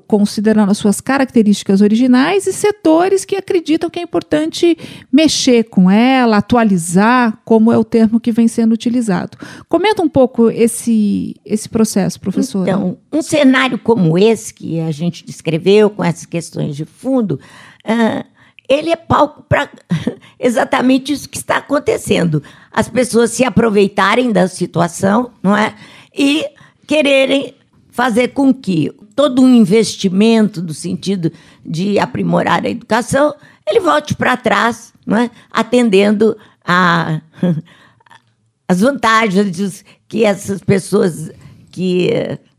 considerando 0.08 0.70
as 0.70 0.78
suas 0.78 1.00
características 1.00 1.80
originais, 1.80 2.46
e 2.46 2.52
setores 2.52 3.24
que 3.24 3.36
acreditam 3.36 3.88
que 3.88 4.00
é 4.00 4.02
importante 4.02 4.76
mexer 5.12 5.64
com 5.64 5.88
ela, 5.88 6.38
atualizar, 6.38 7.38
como 7.44 7.70
é 7.72 7.78
o 7.78 7.84
termo 7.84 8.18
que 8.18 8.32
vem 8.32 8.48
sendo 8.48 8.72
utilizado. 8.72 9.38
Comenta 9.68 10.02
um 10.02 10.08
pouco 10.08 10.50
esse, 10.50 11.36
esse 11.44 11.68
processo, 11.68 12.20
professor. 12.20 12.66
Então, 12.66 12.98
um 13.12 13.22
cenário 13.22 13.78
como 13.78 14.18
esse 14.18 14.52
que 14.52 14.80
a 14.80 14.90
gente 14.90 15.24
descreveu, 15.24 15.88
com 15.88 16.02
essas 16.02 16.26
questões 16.26 16.74
de 16.74 16.84
fundo, 16.84 17.38
uh, 17.84 18.24
ele 18.68 18.90
é 18.90 18.96
palco 18.96 19.44
para 19.48 19.68
exatamente 20.38 21.12
isso 21.12 21.28
que 21.28 21.36
está 21.36 21.58
acontecendo. 21.58 22.42
As 22.72 22.88
pessoas 22.88 23.30
se 23.30 23.44
aproveitarem 23.44 24.32
da 24.32 24.48
situação, 24.48 25.30
não 25.40 25.56
é? 25.56 25.74
E 26.16 26.44
quererem 26.88 27.54
fazer 27.90 28.28
com 28.28 28.52
que 28.52 28.92
todo 29.14 29.42
um 29.42 29.54
investimento 29.54 30.62
no 30.62 30.72
sentido 30.72 31.32
de 31.64 31.98
aprimorar 31.98 32.64
a 32.64 32.70
educação, 32.70 33.34
ele 33.68 33.80
volte 33.80 34.14
para 34.14 34.36
trás, 34.36 34.92
é? 35.08 35.30
atendendo 35.50 36.36
a 36.64 37.20
as 38.66 38.80
vantagens 38.80 39.84
que 40.08 40.24
essas 40.24 40.60
pessoas 40.60 41.30
que 41.72 42.10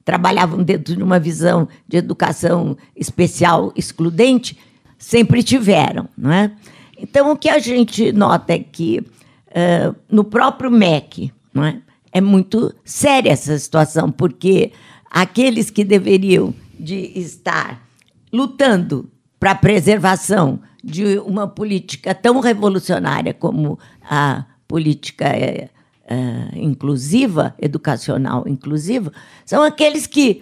trabalhavam 0.03 0.61
dentro 0.61 0.95
de 0.95 1.01
uma 1.01 1.19
visão 1.19 1.67
de 1.87 1.97
educação 1.97 2.77
especial 2.95 3.71
excludente 3.75 4.57
sempre 4.97 5.41
tiveram, 5.41 6.09
não 6.17 6.31
é? 6.31 6.51
Então 6.97 7.31
o 7.31 7.37
que 7.37 7.49
a 7.49 7.59
gente 7.59 8.11
nota 8.11 8.53
é 8.53 8.59
que 8.59 8.99
uh, 8.99 9.95
no 10.09 10.23
próprio 10.23 10.69
MEC, 10.69 11.31
não 11.53 11.63
é? 11.63 11.77
É 12.11 12.19
muito 12.19 12.73
séria 12.83 13.31
essa 13.31 13.57
situação 13.57 14.11
porque 14.11 14.71
aqueles 15.11 15.69
que 15.69 15.83
deveriam 15.83 16.55
de 16.79 17.11
estar 17.19 17.85
lutando 18.31 19.11
para 19.37 19.51
a 19.51 19.55
preservação 19.55 20.61
de 20.81 21.19
uma 21.19 21.47
política 21.47 22.15
tão 22.15 22.39
revolucionária 22.39 23.33
como 23.33 23.77
a 24.09 24.45
política 24.67 25.25
é, 25.25 25.69
é, 26.05 26.49
inclusiva, 26.53 27.53
educacional 27.59 28.45
inclusiva, 28.47 29.11
são 29.45 29.61
aqueles 29.61 30.07
que 30.07 30.41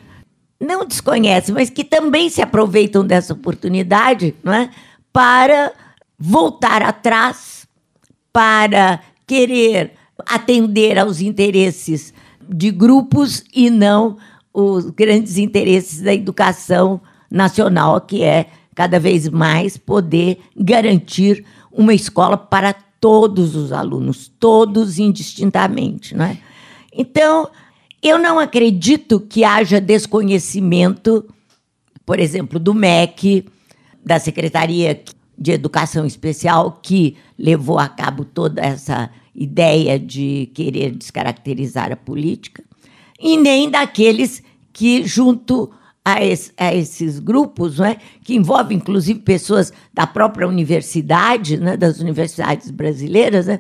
não 0.59 0.85
desconhecem, 0.85 1.53
mas 1.53 1.69
que 1.69 1.83
também 1.83 2.29
se 2.29 2.41
aproveitam 2.41 3.05
dessa 3.05 3.33
oportunidade 3.33 4.35
não 4.43 4.53
é? 4.53 4.69
para 5.11 5.73
voltar 6.17 6.83
atrás, 6.83 7.67
para 8.31 8.99
querer 9.25 9.93
atender 10.25 10.99
aos 10.99 11.21
interesses 11.21 12.13
de 12.47 12.71
grupos 12.71 13.43
e 13.53 13.69
não 13.69 14.17
os 14.59 14.89
grandes 14.89 15.37
interesses 15.37 16.01
da 16.01 16.13
educação 16.13 17.01
nacional, 17.29 18.01
que 18.01 18.23
é 18.23 18.47
cada 18.75 18.99
vez 18.99 19.27
mais 19.27 19.77
poder 19.77 20.39
garantir 20.55 21.45
uma 21.71 21.93
escola 21.93 22.37
para 22.37 22.73
todos 22.73 23.55
os 23.55 23.71
alunos, 23.71 24.31
todos 24.39 24.99
indistintamente. 24.99 26.15
Né? 26.15 26.37
Então, 26.93 27.49
eu 28.01 28.17
não 28.17 28.39
acredito 28.39 29.19
que 29.19 29.43
haja 29.43 29.79
desconhecimento, 29.79 31.25
por 32.05 32.19
exemplo, 32.19 32.59
do 32.59 32.73
MEC, 32.73 33.45
da 34.03 34.19
Secretaria 34.19 35.01
de 35.37 35.51
Educação 35.51 36.05
Especial, 36.05 36.79
que 36.81 37.15
levou 37.37 37.79
a 37.79 37.87
cabo 37.87 38.25
toda 38.25 38.61
essa 38.61 39.09
ideia 39.35 39.97
de 39.97 40.49
querer 40.53 40.91
descaracterizar 40.91 41.91
a 41.91 41.95
política, 41.95 42.63
e 43.19 43.37
nem 43.37 43.69
daqueles 43.69 44.41
que, 44.79 45.05
junto 45.05 45.69
a, 46.05 46.23
esse, 46.23 46.53
a 46.57 46.73
esses 46.73 47.19
grupos, 47.19 47.81
é, 47.81 47.97
que 48.23 48.33
envolvem 48.33 48.77
inclusive 48.77 49.19
pessoas 49.19 49.73
da 49.93 50.07
própria 50.07 50.47
universidade, 50.47 51.57
né, 51.57 51.75
das 51.75 51.99
universidades 51.99 52.71
brasileiras, 52.71 53.47
né, 53.47 53.59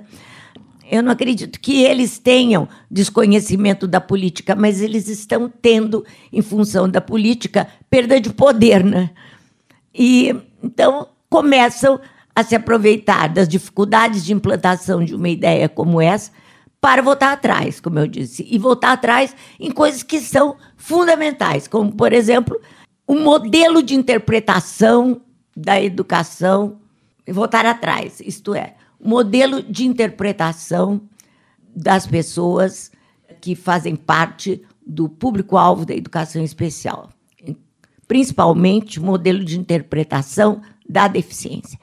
eu 0.89 1.03
não 1.03 1.11
acredito 1.11 1.59
que 1.59 1.83
eles 1.83 2.17
tenham 2.19 2.69
desconhecimento 2.89 3.85
da 3.85 3.99
política, 3.99 4.55
mas 4.55 4.81
eles 4.81 5.09
estão 5.09 5.51
tendo, 5.61 6.05
em 6.31 6.41
função 6.41 6.87
da 6.87 7.01
política, 7.01 7.67
perda 7.89 8.17
de 8.17 8.29
poder. 8.29 8.81
Né? 8.81 9.09
E 9.93 10.33
então 10.63 11.09
começam 11.29 11.99
a 12.33 12.43
se 12.43 12.55
aproveitar 12.55 13.27
das 13.27 13.45
dificuldades 13.45 14.23
de 14.23 14.31
implantação 14.31 15.03
de 15.03 15.13
uma 15.13 15.27
ideia 15.27 15.67
como 15.67 15.99
essa 15.99 16.31
para 16.81 17.01
voltar 17.01 17.33
atrás, 17.33 17.79
como 17.79 17.99
eu 17.99 18.07
disse, 18.07 18.47
e 18.49 18.57
voltar 18.57 18.93
atrás 18.93 19.35
em 19.59 19.71
coisas 19.71 20.01
que 20.01 20.19
são 20.19 20.55
fundamentais, 20.77 21.67
como, 21.67 21.91
por 21.91 22.13
exemplo, 22.13 22.59
o 23.05 23.13
um 23.13 23.23
modelo 23.23 23.83
de 23.83 23.95
interpretação 23.95 25.21
da 25.55 25.81
educação 25.81 26.79
e 27.27 27.31
voltar 27.31 27.65
atrás, 27.65 28.21
isto 28.21 28.55
é, 28.55 28.75
o 28.99 29.05
um 29.05 29.09
modelo 29.09 29.61
de 29.61 29.85
interpretação 29.85 31.01
das 31.75 32.07
pessoas 32.07 32.91
que 33.41 33.55
fazem 33.55 33.95
parte 33.95 34.61
do 34.85 35.07
público-alvo 35.07 35.85
da 35.85 35.93
educação 35.93 36.43
especial, 36.43 37.09
principalmente 38.07 38.99
o 38.99 39.03
modelo 39.03 39.43
de 39.43 39.59
interpretação 39.59 40.61
da 40.87 41.07
deficiência. 41.07 41.79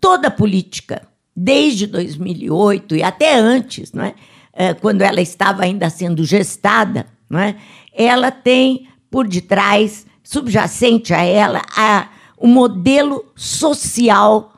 Toda 0.00 0.30
política 0.30 1.02
desde 1.36 1.86
2008 1.86 2.96
e 2.96 3.02
até 3.02 3.36
antes, 3.36 3.92
não 3.92 4.04
é? 4.04 4.14
é? 4.52 4.72
quando 4.72 5.02
ela 5.02 5.20
estava 5.20 5.64
ainda 5.64 5.90
sendo 5.90 6.24
gestada, 6.24 7.06
não 7.28 7.38
é? 7.38 7.56
ela 7.92 8.30
tem 8.30 8.88
por 9.10 9.28
detrás, 9.28 10.06
subjacente 10.22 11.12
a 11.12 11.22
ela, 11.22 11.62
o 12.38 12.46
modelo 12.46 13.24
social 13.34 14.52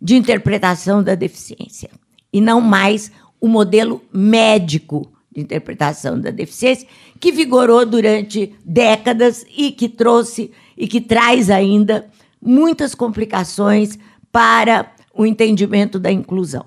de 0.00 0.16
interpretação 0.16 1.02
da 1.02 1.14
deficiência, 1.14 1.90
e 2.32 2.40
não 2.40 2.60
mais 2.60 3.12
o 3.40 3.48
modelo 3.48 4.02
médico 4.12 5.10
de 5.30 5.40
interpretação 5.40 6.20
da 6.20 6.30
deficiência, 6.30 6.86
que 7.20 7.32
vigorou 7.32 7.86
durante 7.86 8.54
décadas 8.64 9.46
e 9.56 9.70
que 9.70 9.88
trouxe 9.88 10.50
e 10.76 10.86
que 10.86 11.00
traz 11.00 11.50
ainda 11.50 12.08
muitas 12.40 12.94
complicações 12.94 13.98
para 14.30 14.92
o 15.14 15.24
entendimento 15.24 15.98
da 15.98 16.10
inclusão. 16.10 16.64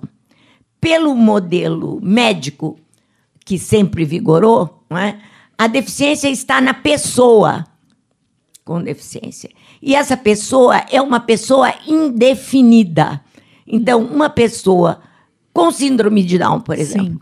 Pelo 0.80 1.14
modelo 1.14 2.00
médico, 2.02 2.78
que 3.44 3.58
sempre 3.58 4.04
vigorou, 4.04 4.84
é? 4.90 5.16
a 5.56 5.66
deficiência 5.66 6.28
está 6.28 6.60
na 6.60 6.72
pessoa 6.74 7.64
com 8.68 8.82
deficiência. 8.82 9.48
E 9.80 9.94
essa 9.94 10.14
pessoa 10.14 10.84
é 10.90 11.00
uma 11.00 11.20
pessoa 11.20 11.72
indefinida. 11.86 13.22
Então, 13.66 14.04
uma 14.04 14.28
pessoa 14.28 15.00
com 15.54 15.70
síndrome 15.70 16.22
de 16.22 16.36
Down, 16.36 16.60
por 16.60 16.78
exemplo, 16.78 17.14
Sim. 17.14 17.20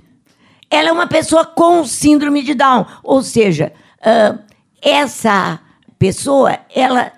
ela 0.68 0.88
é 0.88 0.92
uma 0.92 1.06
pessoa 1.06 1.44
com 1.44 1.84
síndrome 1.84 2.42
de 2.42 2.52
Down. 2.52 2.84
Ou 3.04 3.22
seja, 3.22 3.72
uh, 4.00 4.38
essa 4.82 5.60
pessoa, 5.96 6.58
ela, 6.74 7.12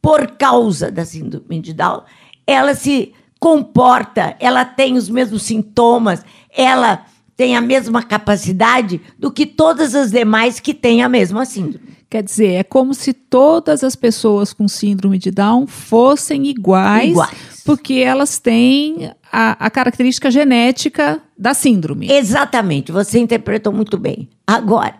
por 0.00 0.30
causa 0.36 0.88
da 0.88 1.04
síndrome 1.04 1.60
de 1.60 1.72
Down, 1.72 2.02
ela 2.46 2.76
se 2.76 3.12
comporta, 3.42 4.36
ela 4.38 4.64
tem 4.64 4.96
os 4.96 5.08
mesmos 5.08 5.42
sintomas, 5.42 6.24
ela 6.56 7.04
tem 7.36 7.56
a 7.56 7.60
mesma 7.60 8.00
capacidade 8.00 9.00
do 9.18 9.32
que 9.32 9.44
todas 9.44 9.96
as 9.96 10.12
demais 10.12 10.60
que 10.60 10.72
têm 10.72 11.02
a 11.02 11.08
mesma 11.08 11.44
síndrome. 11.44 11.88
Quer 12.08 12.22
dizer, 12.22 12.52
é 12.52 12.62
como 12.62 12.94
se 12.94 13.12
todas 13.12 13.82
as 13.82 13.96
pessoas 13.96 14.52
com 14.52 14.68
síndrome 14.68 15.18
de 15.18 15.32
Down 15.32 15.66
fossem 15.66 16.46
iguais, 16.46 17.10
iguais. 17.10 17.62
porque 17.64 17.94
elas 17.94 18.38
têm 18.38 19.10
a, 19.32 19.66
a, 19.66 19.68
característica 19.68 20.30
genética 20.30 21.20
da 21.36 21.52
síndrome. 21.52 22.12
Exatamente, 22.12 22.92
você 22.92 23.18
interpretou 23.18 23.72
muito 23.72 23.98
bem. 23.98 24.28
Agora, 24.46 24.94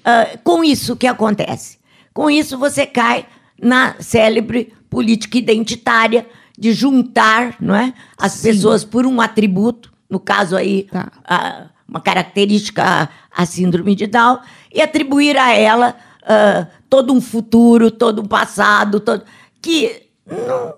uh, 0.00 0.38
com 0.44 0.62
isso, 0.62 0.92
o 0.92 0.96
que 0.96 1.06
acontece? 1.06 1.78
Com 2.12 2.28
isso, 2.28 2.58
você 2.58 2.84
cai 2.84 3.24
na 3.58 3.94
célebre 3.98 4.74
política 4.90 5.38
identitária 5.38 6.26
de 6.58 6.72
juntar 6.72 7.56
não 7.60 7.74
é, 7.74 7.92
as 8.18 8.32
Sim. 8.32 8.48
pessoas 8.48 8.84
por 8.84 9.06
um 9.06 9.20
atributo, 9.20 9.92
no 10.08 10.20
caso 10.20 10.56
aí, 10.56 10.84
tá. 10.84 11.10
a, 11.24 11.66
uma 11.88 12.00
característica, 12.00 12.82
a, 12.82 13.08
a, 13.30 13.46
síndrome 13.46 13.94
de 13.94 14.06
Down, 14.06 14.38
e 14.72 14.80
atribuir 14.80 15.36
a 15.36 15.52
ela 15.52 15.96
uh, 16.22 16.66
todo 16.88 17.12
um 17.12 17.20
futuro, 17.20 17.90
todo 17.90 18.22
um 18.22 18.26
passado, 18.26 19.00
todo, 19.00 19.24
que 19.60 20.02
não, 20.26 20.74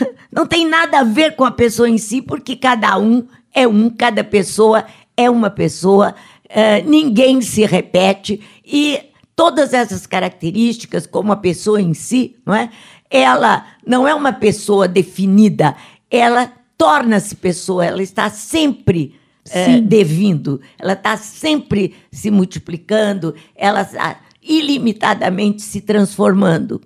não 0.32 0.46
tem 0.46 0.66
nada 0.66 1.00
a 1.00 1.04
ver 1.04 1.36
com 1.36 1.44
a 1.44 1.50
pessoa 1.50 1.88
em 1.88 1.98
si, 1.98 2.22
porque 2.22 2.56
cada 2.56 2.98
um 2.98 3.26
é 3.54 3.66
um, 3.66 3.90
cada 3.90 4.22
pessoa 4.22 4.84
é 5.16 5.28
uma 5.28 5.50
pessoa, 5.50 6.14
uh, 6.44 6.88
ninguém 6.88 7.40
se 7.42 7.64
repete, 7.64 8.40
e 8.64 9.00
todas 9.34 9.72
essas 9.72 10.06
características, 10.06 11.06
como 11.06 11.30
a 11.30 11.36
pessoa 11.36 11.80
em 11.80 11.94
si, 11.94 12.36
não 12.44 12.54
é? 12.54 12.70
Ela 13.10 13.66
não 13.86 14.06
é 14.06 14.14
uma 14.14 14.32
pessoa 14.32 14.86
definida, 14.86 15.74
ela 16.10 16.52
torna-se 16.76 17.34
pessoa, 17.34 17.84
ela 17.84 18.02
está 18.02 18.30
sempre 18.30 19.14
é, 19.50 19.80
devindo, 19.80 20.60
ela 20.78 20.92
está 20.92 21.16
sempre 21.16 21.94
se 22.12 22.30
multiplicando, 22.30 23.34
ela 23.54 23.82
está 23.82 24.18
ilimitadamente 24.42 25.62
se 25.62 25.80
transformando. 25.80 26.80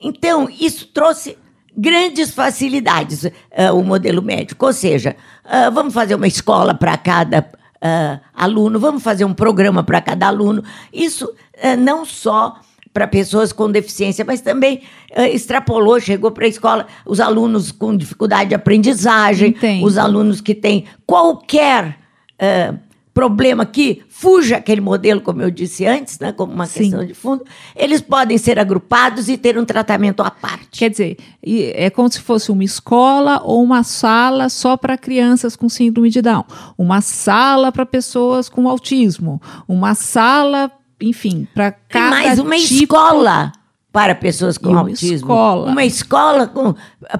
Então, 0.00 0.48
isso 0.48 0.86
trouxe 0.88 1.36
grandes 1.76 2.30
facilidades, 2.32 3.24
uh, 3.24 3.30
o 3.74 3.84
modelo 3.84 4.22
médico. 4.22 4.66
Ou 4.66 4.72
seja, 4.72 5.16
uh, 5.44 5.70
vamos 5.72 5.94
fazer 5.94 6.14
uma 6.14 6.26
escola 6.26 6.74
para 6.74 6.96
cada 6.96 7.40
uh, 7.40 8.20
aluno, 8.34 8.78
vamos 8.78 9.02
fazer 9.02 9.24
um 9.24 9.34
programa 9.34 9.82
para 9.82 10.00
cada 10.00 10.26
aluno. 10.26 10.62
Isso 10.92 11.32
não 11.78 12.06
só 12.06 12.58
para 12.92 13.06
pessoas 13.06 13.52
com 13.52 13.70
deficiência, 13.70 14.24
mas 14.24 14.40
também 14.40 14.82
uh, 15.16 15.22
extrapolou, 15.22 16.00
chegou 16.00 16.30
para 16.30 16.44
a 16.44 16.48
escola 16.48 16.86
os 17.06 17.20
alunos 17.20 17.70
com 17.70 17.96
dificuldade 17.96 18.50
de 18.50 18.54
aprendizagem, 18.54 19.50
Entendo. 19.50 19.84
os 19.84 19.96
alunos 19.96 20.40
que 20.40 20.54
têm 20.54 20.84
qualquer 21.06 21.98
uh, 22.40 22.78
problema 23.12 23.66
que 23.66 24.02
fuja 24.08 24.56
aquele 24.56 24.80
modelo, 24.80 25.20
como 25.20 25.42
eu 25.42 25.50
disse 25.50 25.84
antes, 25.84 26.18
né, 26.18 26.32
como 26.32 26.52
uma 26.52 26.66
Sim. 26.66 26.80
questão 26.80 27.04
de 27.04 27.14
fundo, 27.14 27.44
eles 27.74 28.00
podem 28.00 28.38
ser 28.38 28.58
agrupados 28.58 29.28
e 29.28 29.36
ter 29.36 29.58
um 29.58 29.64
tratamento 29.64 30.22
à 30.22 30.30
parte. 30.30 30.78
Quer 30.78 30.90
dizer, 30.90 31.16
é 31.44 31.90
como 31.90 32.10
se 32.10 32.20
fosse 32.20 32.50
uma 32.50 32.64
escola 32.64 33.40
ou 33.44 33.62
uma 33.62 33.82
sala 33.82 34.48
só 34.48 34.76
para 34.76 34.96
crianças 34.96 35.56
com 35.56 35.68
síndrome 35.68 36.08
de 36.08 36.22
Down, 36.22 36.44
uma 36.78 37.00
sala 37.00 37.72
para 37.72 37.84
pessoas 37.84 38.48
com 38.48 38.68
autismo, 38.68 39.40
uma 39.66 39.94
sala, 39.94 40.70
enfim, 41.00 41.46
para 41.54 41.72
cada 41.72 42.10
mais 42.10 42.38
uma 42.38 42.56
tipo. 42.56 42.74
escola 42.74 43.52
para 43.92 44.14
pessoas 44.14 44.56
com 44.56 44.70
uma 44.70 44.80
autismo. 44.80 45.16
escola. 45.16 45.70
Uma 45.70 45.84
escola 45.84 46.52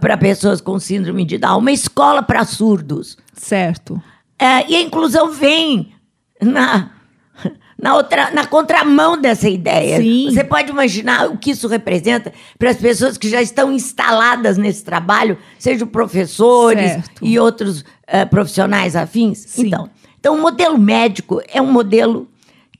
para 0.01 0.17
pessoas 0.17 0.61
com 0.61 0.79
síndrome 0.79 1.25
de 1.25 1.39
Down. 1.39 1.59
Uma 1.59 1.73
escola 1.73 2.23
para 2.23 2.45
surdos. 2.45 3.17
Certo. 3.33 4.01
É, 4.39 4.71
e 4.71 4.77
a 4.77 4.81
inclusão 4.81 5.33
vem 5.33 5.93
na, 6.41 6.91
na, 7.79 7.97
outra, 7.97 8.31
na 8.31 8.47
contramão 8.47 9.21
dessa 9.21 9.49
ideia. 9.49 9.97
Sim. 9.97 10.31
Você 10.31 10.45
pode 10.45 10.71
imaginar 10.71 11.29
o 11.29 11.37
que 11.37 11.51
isso 11.51 11.67
representa 11.67 12.33
para 12.59 12.71
as 12.71 12.77
pessoas 12.77 13.19
que 13.19 13.29
já 13.29 13.43
estão 13.43 13.73
instaladas 13.73 14.57
nesse 14.57 14.85
trabalho, 14.85 15.37
sejam 15.59 15.89
professores 15.89 16.93
Certo. 16.93 17.27
e 17.27 17.39
outros 17.39 17.85
eh, 18.07 18.25
profissionais 18.25 18.95
afins. 18.95 19.39
Sim. 19.39 19.67
Então, 19.67 19.91
então, 20.21 20.37
o 20.37 20.41
modelo 20.41 20.79
médico 20.79 21.41
é 21.49 21.61
um 21.63 21.73
modelo 21.73 22.29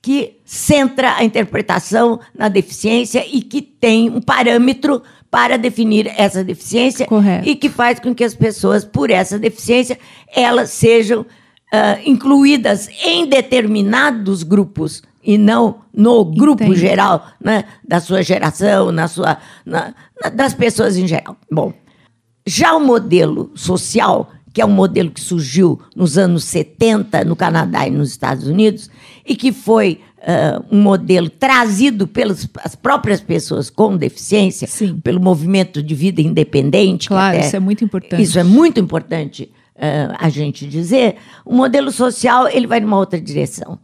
que 0.03 0.39
centra 0.45 1.17
a 1.17 1.25
interpretação 1.25 2.19
na 2.37 2.49
deficiência 2.49 3.25
e 3.31 3.43
que 3.43 3.61
tem 3.61 4.09
um 4.09 4.21
parâmetro 4.21 5.03
para 5.31 5.57
definir 5.59 6.11
essa 6.17 6.43
deficiência 6.43 7.07
Correto. 7.07 7.49
e 7.49 7.55
que 7.55 7.69
faz 7.69 8.01
com 8.01 8.15
que 8.15 8.25
as 8.25 8.35
pessoas, 8.35 8.85
por 8.85 9.11
essa 9.11 9.39
deficiência, 9.39 9.99
elas 10.35 10.71
sejam 10.71 11.25
ah, 11.73 11.99
incluídas 12.05 12.89
em 13.05 13.27
determinados 13.27 14.43
grupos 14.43 15.03
e 15.23 15.37
não 15.39 15.83
no 15.95 16.25
grupo 16.25 16.65
Entendo. 16.65 16.77
geral, 16.79 17.27
né, 17.41 17.65
da 17.87 18.01
sua 18.01 18.23
geração, 18.23 18.91
na 18.91 19.07
sua, 19.07 19.37
na- 19.65 19.95
na- 20.21 20.31
das 20.31 20.55
pessoas 20.55 20.97
em 20.97 21.07
geral. 21.07 21.37
Bom, 21.53 21.73
já 22.47 22.75
o 22.75 22.81
modelo 22.81 23.53
social, 23.55 24.31
que 24.53 24.61
é 24.61 24.67
um 24.67 24.71
modelo 24.71 25.11
que 25.11 25.21
surgiu 25.21 25.81
nos 25.95 26.19
anos 26.19 26.45
70 26.45 27.25
no 27.25 27.37
Canadá 27.37 27.87
e 27.87 27.91
nos 27.91 28.11
Estados 28.11 28.47
Unidos, 28.47 28.91
e 29.27 29.37
que 29.37 29.53
foi 29.53 30.01
ah, 30.23 30.63
um 30.71 30.83
modelo 30.83 31.31
trazido 31.31 32.07
pelas 32.07 32.49
as 32.63 32.75
próprias 32.75 33.21
pessoas 33.21 33.71
com 33.71 33.97
deficiência, 33.97 34.67
Sim. 34.67 34.99
pelo 35.01 35.21
movimento 35.21 35.83
de 35.83 35.95
vida 35.95 36.21
independente. 36.21 37.09
Claro, 37.09 37.37
até- 37.37 37.47
isso 37.47 37.57
é 37.57 37.61
muito 37.61 37.85
importante. 37.85 38.23
Isso 38.23 38.39
é 38.39 38.45
muito 38.45 38.81
importante 38.81 39.51
ah, 39.79 40.17
a 40.19 40.29
gente 40.29 40.67
dizer. 40.67 41.17
O 41.45 41.55
modelo 41.55 41.91
social 41.91 42.49
ele 42.49 42.67
vai 42.67 42.81
numa 42.81 42.99
outra 42.99 43.21
direção. 43.21 43.79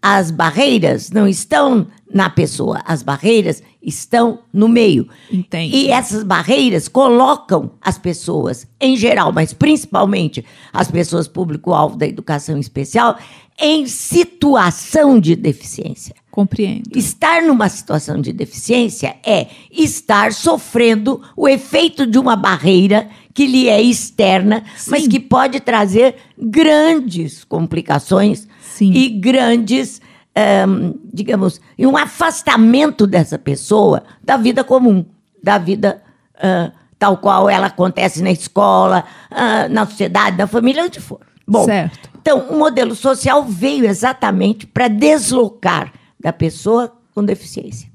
As 0.00 0.30
barreiras 0.30 1.10
não 1.10 1.26
estão 1.26 1.86
na 2.12 2.30
pessoa, 2.30 2.80
as 2.84 3.02
barreiras 3.02 3.62
estão 3.82 4.40
no 4.52 4.68
meio. 4.68 5.08
Entendo. 5.30 5.74
E 5.74 5.90
essas 5.90 6.22
barreiras 6.22 6.88
colocam 6.88 7.72
as 7.80 7.98
pessoas, 7.98 8.66
em 8.80 8.96
geral, 8.96 9.32
mas 9.32 9.52
principalmente 9.52 10.44
as 10.72 10.90
pessoas 10.90 11.26
público-alvo 11.28 11.96
da 11.96 12.06
educação 12.06 12.58
especial, 12.58 13.18
em 13.60 13.86
situação 13.86 15.18
de 15.18 15.34
deficiência. 15.34 16.14
Compreendo. 16.30 16.96
Estar 16.96 17.42
numa 17.42 17.68
situação 17.68 18.20
de 18.20 18.32
deficiência 18.32 19.16
é 19.26 19.48
estar 19.72 20.32
sofrendo 20.32 21.20
o 21.36 21.48
efeito 21.48 22.06
de 22.06 22.18
uma 22.18 22.36
barreira 22.36 23.08
que 23.38 23.46
lhe 23.46 23.68
é 23.68 23.80
externa, 23.80 24.64
mas 24.88 25.04
Sim. 25.04 25.08
que 25.08 25.20
pode 25.20 25.60
trazer 25.60 26.16
grandes 26.36 27.44
complicações 27.44 28.48
Sim. 28.60 28.90
e 28.92 29.08
grandes, 29.10 30.02
ehm, 30.34 30.94
digamos, 31.14 31.60
um 31.78 31.96
afastamento 31.96 33.06
dessa 33.06 33.38
pessoa 33.38 34.02
da 34.20 34.36
vida 34.36 34.64
comum, 34.64 35.06
da 35.40 35.56
vida 35.56 36.02
ah, 36.34 36.72
tal 36.98 37.18
qual 37.18 37.48
ela 37.48 37.68
acontece 37.68 38.20
na 38.24 38.32
escola, 38.32 39.04
ah, 39.30 39.68
na 39.68 39.86
sociedade, 39.86 40.36
na 40.36 40.48
família, 40.48 40.82
onde 40.82 40.98
for. 40.98 41.20
Bom, 41.46 41.64
Certo. 41.64 42.10
então, 42.20 42.48
o 42.50 42.58
modelo 42.58 42.96
social 42.96 43.44
veio 43.44 43.84
exatamente 43.84 44.66
para 44.66 44.88
deslocar 44.88 45.92
da 46.18 46.32
pessoa 46.32 46.92
com 47.14 47.24
deficiência 47.24 47.88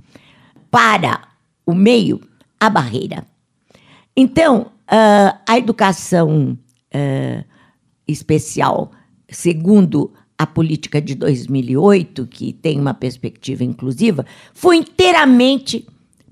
para 0.72 1.20
o 1.66 1.74
meio 1.76 2.22
a 2.58 2.70
barreira. 2.70 3.26
Então, 4.16 4.68
ah, 4.88 5.40
a 5.48 5.58
educação 5.58 6.58
ah, 6.94 7.44
especial, 8.08 8.92
segundo 9.30 10.12
a 10.38 10.46
política 10.46 11.02
de 11.02 11.16
2008, 11.16 12.28
que 12.28 12.54
tem 12.54 12.80
uma 12.80 12.94
perspectiva 12.94 13.64
inclusiva, 13.64 14.26
foi 14.54 14.78
inteiramente 14.78 15.88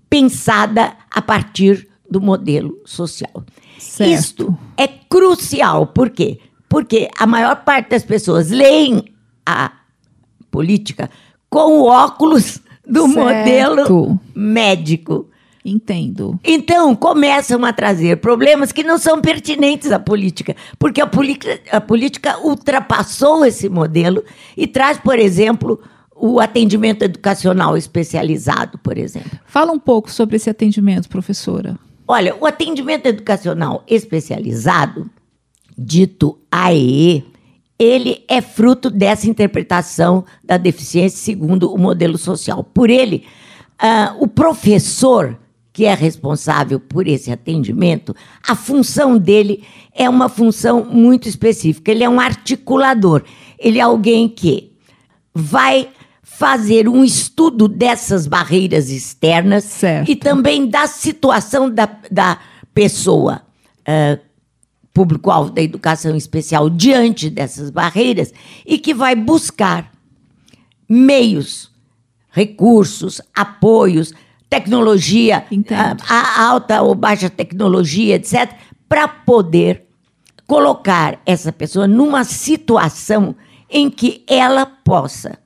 pensada 0.09 0.97
a 1.09 1.21
partir 1.21 1.87
do 2.09 2.19
modelo 2.19 2.77
social. 2.85 3.43
Certo. 3.79 4.11
Isto 4.11 4.57
é 4.75 4.87
crucial. 4.87 5.87
Por 5.87 6.09
quê? 6.09 6.39
Porque 6.67 7.09
a 7.17 7.25
maior 7.25 7.63
parte 7.63 7.91
das 7.91 8.03
pessoas 8.03 8.49
leem 8.49 9.05
a 9.45 9.71
política 10.51 11.09
com 11.49 11.79
o 11.79 11.85
óculos 11.85 12.59
do 12.85 13.07
Certo. 13.07 13.19
modelo 13.19 14.19
médico. 14.35 15.30
Entendo. 15.63 16.39
Então, 16.43 16.95
começam 16.95 17.63
a 17.63 17.71
trazer 17.71 18.17
problemas 18.17 18.71
que 18.71 18.83
não 18.83 18.97
são 18.97 19.21
pertinentes 19.21 19.91
à 19.91 19.99
política, 19.99 20.55
porque 20.79 20.99
a, 20.99 21.05
política- 21.05 21.59
a 21.71 21.79
política 21.79 22.39
ultrapassou 22.39 23.45
esse 23.45 23.69
modelo 23.69 24.23
e 24.57 24.65
traz, 24.65 24.97
por 24.97 25.19
exemplo, 25.19 25.79
o 26.15 26.39
atendimento 26.39 27.03
educacional 27.03 27.77
especializado, 27.77 28.77
por 28.79 28.97
exemplo. 28.97 29.39
Fala 29.45 29.71
um 29.71 29.79
pouco 29.79 30.09
sobre 30.11 30.35
esse 30.35 30.49
atendimento, 30.49 31.07
professora. 31.09 31.77
Olha, 32.07 32.35
o 32.39 32.45
atendimento 32.45 33.05
educacional 33.05 33.83
especializado, 33.87 35.09
dito 35.77 36.37
AEE, 36.51 37.25
ele 37.79 38.23
é 38.27 38.41
fruto 38.41 38.91
dessa 38.91 39.27
interpretação 39.27 40.23
da 40.43 40.57
deficiência 40.57 41.17
segundo 41.17 41.73
o 41.73 41.77
modelo 41.77 42.17
social. 42.17 42.63
Por 42.63 42.89
ele, 42.91 43.25
ah, 43.79 44.15
o 44.19 44.27
professor 44.27 45.39
que 45.73 45.85
é 45.85 45.93
responsável 45.93 46.79
por 46.79 47.07
esse 47.07 47.31
atendimento, 47.31 48.15
a 48.47 48.55
função 48.55 49.17
dele 49.17 49.63
é 49.93 50.09
uma 50.09 50.27
função 50.27 50.83
muito 50.83 51.29
específica. 51.29 51.91
Ele 51.91 52.03
é 52.03 52.09
um 52.09 52.19
articulador. 52.19 53.23
Ele 53.57 53.79
é 53.79 53.81
alguém 53.81 54.27
que 54.27 54.73
vai 55.33 55.89
fazer 56.21 56.89
um 56.89 57.03
estudo 57.03 57.67
dessas 57.67 58.27
barreiras 58.27 58.89
externas 58.89 59.63
Certo. 59.63 60.09
e 60.09 60.15
também 60.15 60.67
da 60.67 60.87
situação 60.87 61.69
da, 61.69 61.87
da 62.09 62.39
pessoa 62.73 63.41
ah, 63.85 64.17
público-alvo 64.93 65.51
da 65.51 65.61
educação 65.61 66.15
especial 66.15 66.69
diante 66.69 67.29
dessas 67.29 67.69
barreiras 67.69 68.33
e 68.65 68.77
que 68.77 68.93
vai 68.93 69.15
buscar 69.15 69.91
meios, 70.87 71.71
recursos, 72.29 73.21
apoios, 73.33 74.13
tecnologia, 74.51 75.45
a, 76.09 76.13
a 76.13 76.45
alta 76.49 76.81
ou 76.81 76.93
baixa 76.93 77.29
tecnologia, 77.29 78.15
etc., 78.15 78.53
para 78.87 79.07
poder 79.07 79.85
colocar 80.45 81.21
essa 81.25 81.53
pessoa 81.53 81.87
numa 81.87 82.25
situação 82.25 83.33
em 83.69 83.89
que 83.89 84.25
ela 84.27 84.65
possa 84.65 85.39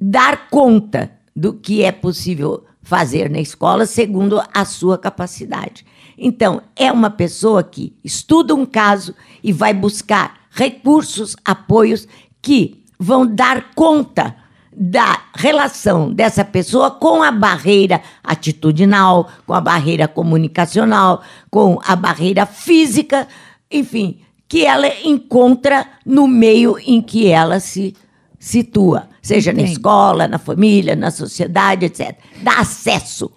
dar 0.00 0.48
conta 0.48 1.10
do 1.34 1.52
que 1.52 1.82
é 1.82 1.90
possível 1.90 2.64
fazer 2.80 3.28
na 3.28 3.40
escola 3.40 3.84
segundo 3.84 4.40
a 4.54 4.64
sua 4.64 4.96
capacidade. 4.96 5.84
Então, 6.16 6.62
é 6.76 6.92
uma 6.92 7.10
pessoa 7.10 7.64
que 7.64 7.96
estuda 8.04 8.54
um 8.54 8.64
caso 8.64 9.16
e 9.42 9.52
vai 9.52 9.74
buscar 9.74 10.42
recursos, 10.52 11.34
apoios 11.44 12.06
que 12.40 12.84
vão 12.96 13.26
dar 13.26 13.74
conta 13.74 14.36
da 14.80 15.20
relação 15.34 16.12
dessa 16.12 16.44
pessoa 16.44 16.88
com 16.88 17.20
a 17.20 17.32
barreira 17.32 18.00
atitudinal, 18.22 19.28
com 19.44 19.52
a 19.52 19.60
barreira 19.60 20.06
comunicacional, 20.06 21.20
com 21.50 21.80
a 21.84 21.96
barreira 21.96 22.46
física, 22.46 23.26
enfim, 23.68 24.20
que 24.46 24.64
ela 24.64 24.86
encontra 25.04 25.84
no 26.06 26.28
meio 26.28 26.76
em 26.78 27.02
que 27.02 27.26
ela 27.26 27.58
se 27.58 27.92
situa, 28.38 29.08
seja 29.20 29.52
na 29.52 29.62
Entendo. 29.62 29.72
escola, 29.72 30.28
na 30.28 30.38
família, 30.38 30.94
na 30.94 31.10
sociedade, 31.10 31.86
etc. 31.86 32.16
Dá 32.40 32.60
acesso. 32.60 33.32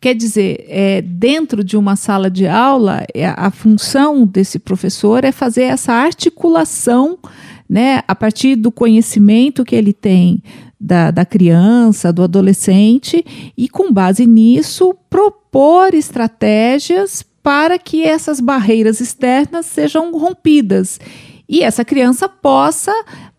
Quer 0.00 0.14
dizer, 0.14 0.64
é, 0.68 1.02
dentro 1.02 1.64
de 1.64 1.76
uma 1.76 1.96
sala 1.96 2.30
de 2.30 2.46
aula, 2.46 3.04
é, 3.12 3.26
a 3.26 3.50
função 3.50 4.24
desse 4.24 4.60
professor 4.60 5.24
é 5.24 5.32
fazer 5.32 5.62
essa 5.62 5.92
articulação, 5.92 7.18
né, 7.68 8.02
a 8.06 8.14
partir 8.14 8.54
do 8.54 8.70
conhecimento 8.70 9.64
que 9.64 9.74
ele 9.74 9.92
tem 9.92 10.42
da, 10.84 11.10
da 11.10 11.24
criança, 11.24 12.12
do 12.12 12.22
adolescente, 12.22 13.24
e 13.56 13.68
com 13.70 13.90
base 13.90 14.26
nisso, 14.26 14.94
propor 15.08 15.94
estratégias 15.94 17.24
para 17.42 17.78
que 17.78 18.04
essas 18.04 18.38
barreiras 18.38 19.00
externas 19.00 19.64
sejam 19.64 20.12
rompidas 20.16 21.00
e 21.48 21.62
essa 21.62 21.84
criança 21.84 22.28
possa 22.28 22.92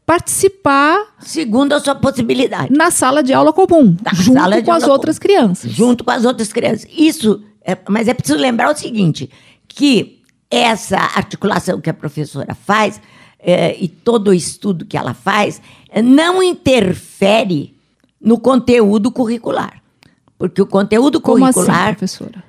participar 0.05 0.99
Segundo 1.19 1.73
a 1.73 1.79
sua 1.79 1.95
possibilidade. 1.95 2.71
na 2.71 2.89
sala 2.91 3.21
de 3.23 3.33
aula 3.33 3.53
comum, 3.53 3.95
Na 4.03 4.13
junto 4.13 4.39
sala 4.39 4.61
com 4.61 4.71
as 4.71 4.83
outras 4.87 5.19
comum. 5.19 5.27
crianças. 5.27 5.71
junto 5.71 6.03
com 6.03 6.11
as 6.11 6.25
outras 6.25 6.51
crianças. 6.51 6.87
Isso, 6.95 7.43
é, 7.63 7.77
mas 7.89 8.07
é 8.07 8.13
preciso 8.13 8.39
lembrar 8.39 8.71
o 8.71 8.77
seguinte, 8.77 9.29
que 9.67 10.21
essa 10.49 10.97
articulação 10.97 11.81
que 11.81 11.89
a 11.89 11.93
professora 11.93 12.55
faz 12.55 13.01
é, 13.45 13.75
e 13.79 13.87
todo 13.87 14.29
o 14.29 14.33
estudo 14.33 14.85
que 14.85 14.97
ela 14.97 15.13
faz 15.13 15.61
não 16.03 16.41
interfere 16.41 17.75
no 18.19 18.39
conteúdo 18.39 19.11
curricular. 19.11 19.81
Porque 20.37 20.61
o 20.61 20.65
conteúdo 20.65 21.21
Como 21.21 21.45
assim, 21.45 21.53
curricular 21.53 21.95
professora? 21.95 22.43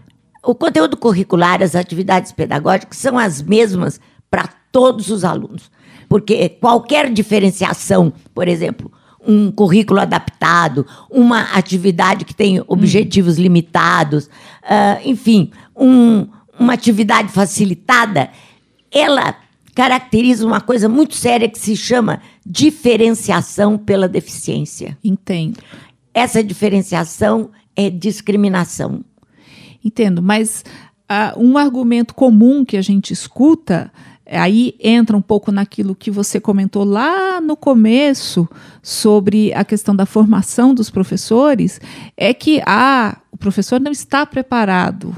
o 0.45 0.55
conteúdo 0.55 0.97
curricular, 0.97 1.63
as 1.63 1.75
atividades 1.75 2.33
pedagógicas 2.33 2.99
são 2.99 3.19
as 3.19 3.43
mesmas 3.43 4.01
para 4.31 4.49
todos 4.73 5.11
os 5.11 5.25
alunos. 5.25 5.71
Porque 6.09 6.49
qualquer 6.49 7.13
diferenciação, 7.13 8.13
por 8.35 8.49
exemplo, 8.49 8.91
um 9.27 9.51
currículo 9.51 10.01
adaptado, 10.01 10.87
uma 11.11 11.43
atividade 11.57 12.25
que 12.25 12.35
tem 12.35 12.63
objetivos 12.69 13.39
limitados, 13.39 14.31
ah, 14.63 14.99
enfim, 15.05 15.51
um- 15.77 16.27
uma 16.59 16.73
atividade 16.75 17.31
facilitada, 17.33 18.31
ela 18.91 19.35
caracteriza 19.77 20.47
uma 20.47 20.59
coisa 20.59 20.89
muito 20.89 21.15
séria 21.15 21.51
que 21.51 21.59
se 21.59 21.77
chama 21.77 22.23
diferenciação 22.47 23.77
pela 23.77 24.09
deficiência. 24.09 24.97
Entendo. 25.05 25.59
Essa 26.15 26.43
diferenciação 26.43 27.51
é 27.77 27.91
discriminação. 27.91 29.05
Entendo, 29.85 30.23
mas 30.23 30.65
ah, 31.07 31.35
um 31.37 31.59
argumento 31.59 32.15
comum 32.15 32.65
que 32.65 32.79
a 32.79 32.81
gente 32.81 33.13
escuta, 33.13 33.93
aí 34.25 34.75
entra 34.81 35.15
um 35.15 35.21
pouco 35.21 35.53
naquilo 35.53 35.95
que 35.95 36.11
você 36.11 36.41
comentou 36.41 36.83
lá 36.83 37.39
no 37.39 37.55
começo 37.55 38.49
sobre 38.83 39.53
a 39.53 39.63
questão 39.63 39.95
da 39.95 40.07
formação 40.07 40.73
dos 40.75 40.89
professores, 40.89 41.83
é 42.17 42.33
que 42.33 42.63
ah, 42.65 43.19
o 43.31 43.37
professor 43.37 43.79
não 43.79 43.93
está 43.93 44.25
preparado 44.25 45.15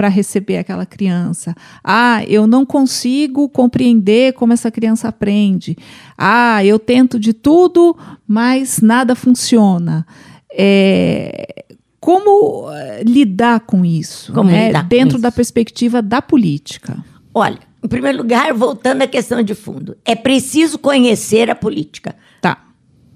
para 0.00 0.08
receber 0.08 0.56
aquela 0.56 0.86
criança. 0.86 1.54
Ah, 1.84 2.24
eu 2.26 2.46
não 2.46 2.64
consigo 2.64 3.50
compreender 3.50 4.32
como 4.32 4.50
essa 4.54 4.70
criança 4.70 5.08
aprende. 5.08 5.76
Ah, 6.16 6.64
eu 6.64 6.78
tento 6.78 7.20
de 7.20 7.34
tudo, 7.34 7.94
mas 8.26 8.80
nada 8.80 9.14
funciona. 9.14 10.06
É, 10.50 11.66
como 12.00 12.70
eh, 12.72 13.02
lidar 13.04 13.60
com 13.60 13.84
isso? 13.84 14.32
Como 14.32 14.48
né? 14.50 14.68
lidar 14.68 14.84
com 14.84 14.88
Dentro 14.88 15.16
isso? 15.16 15.22
da 15.22 15.30
perspectiva 15.30 16.00
da 16.00 16.22
política. 16.22 16.96
Olha, 17.34 17.58
em 17.84 17.88
primeiro 17.88 18.16
lugar, 18.16 18.54
voltando 18.54 19.02
à 19.02 19.06
questão 19.06 19.42
de 19.42 19.54
fundo, 19.54 19.98
é 20.02 20.14
preciso 20.14 20.78
conhecer 20.78 21.50
a 21.50 21.54
política. 21.54 22.16
Tá. 22.40 22.56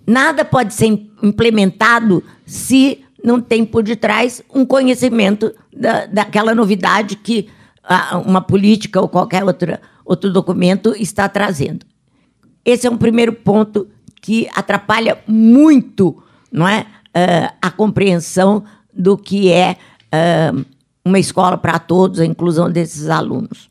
Nada 0.06 0.44
pode 0.44 0.74
ser 0.74 0.88
im- 0.88 1.10
implementado 1.22 2.22
se 2.44 2.98
não 3.24 3.40
tem 3.40 3.64
por 3.64 3.82
detrás 3.82 4.42
um 4.54 4.66
conhecimento 4.66 5.50
da, 5.74 6.04
daquela 6.04 6.54
novidade 6.54 7.16
que 7.16 7.48
ah, 7.82 8.18
uma 8.18 8.42
política 8.42 9.00
ou 9.00 9.08
qualquer 9.08 9.42
outra, 9.42 9.80
outro 10.04 10.30
documento 10.30 10.94
está 10.94 11.26
trazendo. 11.26 11.86
Esse 12.62 12.86
é 12.86 12.90
um 12.90 12.98
primeiro 12.98 13.32
ponto 13.32 13.88
que 14.20 14.46
atrapalha 14.54 15.18
muito 15.26 16.22
não 16.52 16.68
é, 16.68 16.86
ah, 17.14 17.54
a 17.62 17.70
compreensão 17.70 18.62
do 18.92 19.16
que 19.16 19.50
é 19.50 19.78
ah, 20.12 20.52
uma 21.02 21.18
escola 21.18 21.56
para 21.56 21.78
todos, 21.78 22.20
a 22.20 22.26
inclusão 22.26 22.70
desses 22.70 23.08
alunos. 23.08 23.70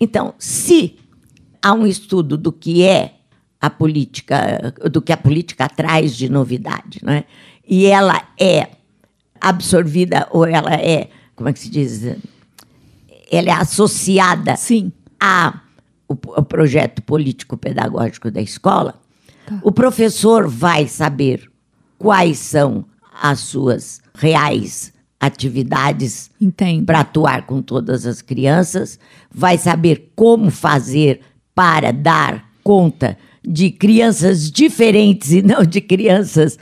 Então, 0.00 0.32
se 0.38 0.96
há 1.62 1.74
um 1.74 1.86
estudo 1.86 2.38
do 2.38 2.50
que 2.50 2.82
é 2.82 3.14
a 3.60 3.68
política, 3.68 4.74
do 4.90 5.02
que 5.02 5.12
a 5.12 5.16
política 5.18 5.68
traz 5.68 6.16
de 6.16 6.30
novidade, 6.30 7.00
né? 7.02 7.24
e 7.66 7.86
ela 7.86 8.22
é 8.38 8.68
absorvida 9.48 10.26
ou 10.30 10.46
ela 10.46 10.74
é, 10.74 11.08
como 11.34 11.48
é 11.48 11.52
que 11.52 11.58
se 11.58 11.70
diz? 11.70 12.02
Ela 13.30 13.48
é 13.48 13.52
associada 13.52 14.56
Sim. 14.56 14.92
a 15.20 15.60
o, 16.08 16.12
o 16.12 16.42
projeto 16.42 17.02
político-pedagógico 17.02 18.30
da 18.30 18.40
escola, 18.40 18.94
o 19.62 19.72
professor 19.72 20.48
vai 20.48 20.86
saber 20.88 21.50
quais 21.98 22.38
são 22.38 22.84
as 23.20 23.40
suas 23.40 24.00
reais 24.14 24.92
atividades 25.18 26.30
para 26.84 27.00
atuar 27.00 27.46
com 27.46 27.62
todas 27.62 28.06
as 28.06 28.20
crianças, 28.20 28.98
vai 29.32 29.56
saber 29.56 30.12
como 30.14 30.50
fazer 30.50 31.20
para 31.54 31.92
dar 31.92 32.50
conta 32.62 33.16
de 33.42 33.70
crianças 33.70 34.50
diferentes 34.50 35.32
e 35.32 35.40
não 35.40 35.64
de 35.64 35.80
crianças 35.80 36.58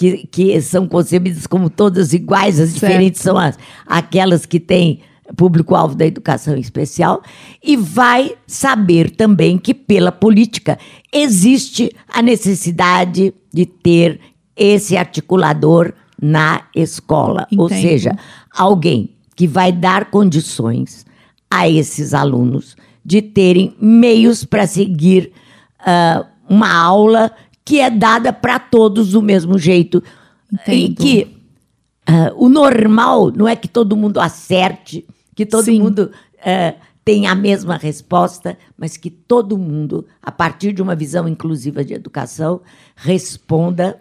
que, 0.00 0.26
que 0.28 0.60
são 0.62 0.88
concebidas 0.88 1.46
como 1.46 1.68
todas 1.68 2.14
iguais, 2.14 2.58
as 2.58 2.70
Certo. 2.70 2.80
diferentes 2.80 3.20
são 3.20 3.36
as, 3.36 3.58
aquelas 3.86 4.46
que 4.46 4.58
têm 4.58 5.00
público-alvo 5.36 5.94
da 5.94 6.06
educação 6.06 6.56
especial, 6.56 7.22
e 7.62 7.76
vai 7.76 8.32
saber 8.46 9.10
também 9.10 9.58
que, 9.58 9.74
pela 9.74 10.10
política, 10.10 10.78
existe 11.12 11.94
a 12.08 12.22
necessidade 12.22 13.34
de 13.52 13.66
ter 13.66 14.18
esse 14.56 14.96
articulador 14.96 15.92
na 16.20 16.62
escola. 16.74 17.46
Ou 17.54 17.66
Entendo. 17.66 17.82
seja, 17.82 18.18
alguém 18.56 19.10
que 19.36 19.46
vai 19.46 19.70
dar 19.70 20.10
condições 20.10 21.04
a 21.50 21.68
esses 21.68 22.14
alunos 22.14 22.74
de 23.04 23.20
terem 23.20 23.76
meios 23.78 24.46
para 24.46 24.66
seguir 24.66 25.30
ah, 25.78 26.24
uma 26.48 26.72
aula 26.72 27.30
que 27.70 27.78
é 27.78 27.88
dada 27.88 28.32
para 28.32 28.58
todos 28.58 29.12
do 29.12 29.22
mesmo 29.22 29.56
jeito. 29.56 30.02
E 30.66 30.86
Entendo. 30.86 30.96
que 30.96 31.36
ah, 32.04 32.32
o 32.34 32.48
normal 32.48 33.30
não 33.30 33.46
é 33.46 33.54
que 33.54 33.68
todo 33.68 33.96
mundo 33.96 34.18
acerte, 34.18 35.06
que 35.36 35.46
todo 35.46 35.66
Sim. 35.66 35.80
mundo 35.80 36.10
ah, 36.44 36.74
tenha 37.04 37.30
a 37.30 37.34
mesma 37.36 37.76
resposta, 37.76 38.58
mas 38.76 38.96
que 38.96 39.08
todo 39.08 39.56
mundo, 39.56 40.04
a 40.20 40.32
partir 40.32 40.72
de 40.72 40.82
uma 40.82 40.96
visão 40.96 41.28
inclusiva 41.28 41.84
de 41.84 41.94
educação, 41.94 42.60
responda 42.96 44.00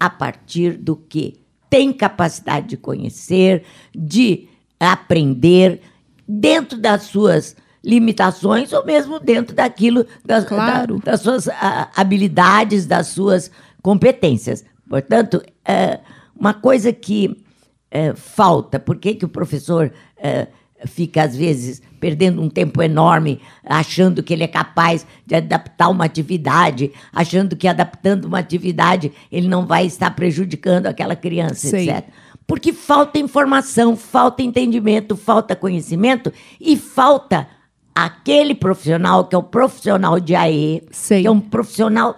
a 0.00 0.10
partir 0.10 0.76
do 0.76 0.96
que 0.96 1.34
tem 1.70 1.92
capacidade 1.92 2.66
de 2.66 2.76
conhecer, 2.76 3.62
de 3.94 4.48
aprender, 4.80 5.80
dentro 6.26 6.76
das 6.76 7.04
suas 7.04 7.54
limitações 7.84 8.72
ou 8.72 8.84
mesmo 8.84 9.20
dentro 9.20 9.54
daquilo 9.54 10.06
das, 10.24 10.44
Claro. 10.44 10.98
da- 11.04 11.12
das 11.12 11.20
suas 11.20 11.48
ah, 11.48 11.90
habilidades, 11.94 12.86
das 12.86 13.08
suas 13.08 13.50
competências. 13.82 14.64
Portanto, 14.88 15.42
é, 15.64 16.00
uma 16.38 16.54
coisa 16.54 16.92
que 16.92 17.42
é, 17.90 18.14
falta, 18.14 18.78
por 18.80 18.96
que, 18.96 19.14
que 19.14 19.24
o 19.24 19.28
professor 19.28 19.92
é, 20.16 20.48
fica, 20.86 21.22
às 21.22 21.36
vezes, 21.36 21.80
perdendo 22.00 22.42
um 22.42 22.48
tempo 22.50 22.82
enorme, 22.82 23.40
achando 23.64 24.22
que 24.22 24.32
ele 24.34 24.42
é 24.44 24.48
capaz 24.48 25.06
de 25.24 25.34
adaptar 25.36 25.88
uma 25.88 26.04
atividade, 26.04 26.90
achando 27.12 27.54
que 27.56 27.68
adaptando 27.68 28.24
uma 28.26 28.38
atividade 28.38 29.12
ele 29.30 29.46
não 29.48 29.64
vai 29.66 29.86
estar 29.86 30.10
prejudicando 30.10 30.86
aquela 30.86 31.14
criança, 31.16 31.68
Sei. 31.68 31.88
etc. 31.88 32.04
Porque 32.46 32.72
falta 32.72 33.18
informação, 33.18 33.96
falta 33.96 34.42
entendimento, 34.42 35.16
falta 35.16 35.54
conhecimento 35.56 36.32
e 36.60 36.76
falta 36.76 37.46
aquele 37.94 38.54
profissional 38.54 39.24
que 39.26 39.34
é 39.34 39.38
o 39.38 39.42
profissional 39.42 40.18
de 40.18 40.34
AE, 40.34 40.82
Sei. 40.90 41.22
que 41.22 41.26
é 41.28 41.30
um 41.30 41.40
profissional 41.40 42.16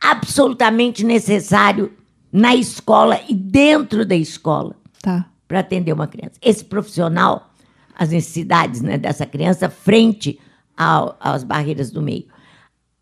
absolutamente 0.00 1.04
necessário 1.04 1.92
na 2.32 2.54
escola 2.54 3.18
e 3.28 3.34
dentro 3.34 4.04
da 4.04 4.14
escola 4.14 4.74
Tá. 5.02 5.26
para 5.48 5.60
atender 5.60 5.92
uma 5.92 6.06
criança. 6.06 6.34
Esse 6.42 6.64
profissional, 6.64 7.50
as 7.98 8.10
necessidades 8.10 8.82
né, 8.82 8.98
dessa 8.98 9.24
criança 9.26 9.68
frente 9.68 10.38
ao- 10.76 11.16
às 11.20 11.42
barreiras 11.44 11.90
do 11.90 12.02
meio. 12.02 12.24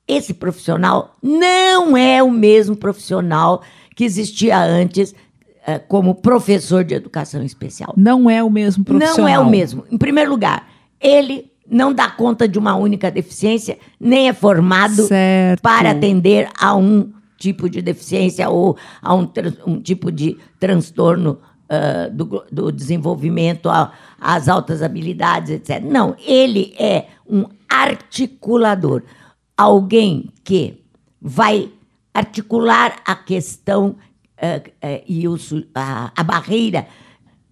Esse 0.06 0.34
profissional 0.34 1.16
não 1.22 1.96
é 1.96 2.22
o 2.22 2.30
mesmo 2.30 2.76
profissional 2.76 3.62
que 3.96 4.04
existia 4.04 4.58
antes 4.62 5.14
eh, 5.66 5.78
como 5.78 6.14
professor 6.14 6.84
de 6.84 6.94
educação 6.94 7.42
especial. 7.42 7.94
Não 7.96 8.28
é 8.28 8.42
o 8.42 8.50
mesmo 8.50 8.84
profissional. 8.84 9.18
Não 9.18 9.28
é 9.28 9.38
o 9.38 9.48
mesmo. 9.48 9.84
Em 9.90 9.96
primeiro 9.96 10.30
lugar, 10.30 10.68
ele 11.00 11.50
não 11.68 11.92
dá 11.92 12.10
conta 12.10 12.46
de 12.46 12.58
uma 12.58 12.74
única 12.74 13.10
deficiência, 13.10 13.78
nem 13.98 14.28
é 14.28 14.32
formado 14.32 15.06
Certo. 15.06 15.60
para 15.62 15.90
atender 15.90 16.48
a 16.58 16.74
um 16.76 17.12
tipo 17.38 17.68
de 17.68 17.82
deficiência 17.82 18.48
ou 18.48 18.76
a 19.02 19.14
um, 19.14 19.28
um 19.66 19.80
tipo 19.80 20.10
de 20.12 20.36
transtorno 20.60 21.38
ah, 21.68 22.08
do, 22.12 22.44
do 22.52 22.70
desenvolvimento, 22.70 23.68
a- 23.68 23.92
às 24.20 24.48
altas 24.48 24.82
habilidades, 24.82 25.50
etc. 25.50 25.82
Não, 25.82 26.14
ele 26.26 26.74
é 26.78 27.06
um 27.28 27.46
articulador. 27.68 29.02
Alguém 29.56 30.30
que 30.42 30.82
vai 31.20 31.70
articular 32.12 32.96
a 33.04 33.14
questão 33.14 33.96
eh, 34.36 34.62
eh, 34.82 35.02
e 35.08 35.24
a, 35.74 36.12
a 36.14 36.22
barreira 36.22 36.86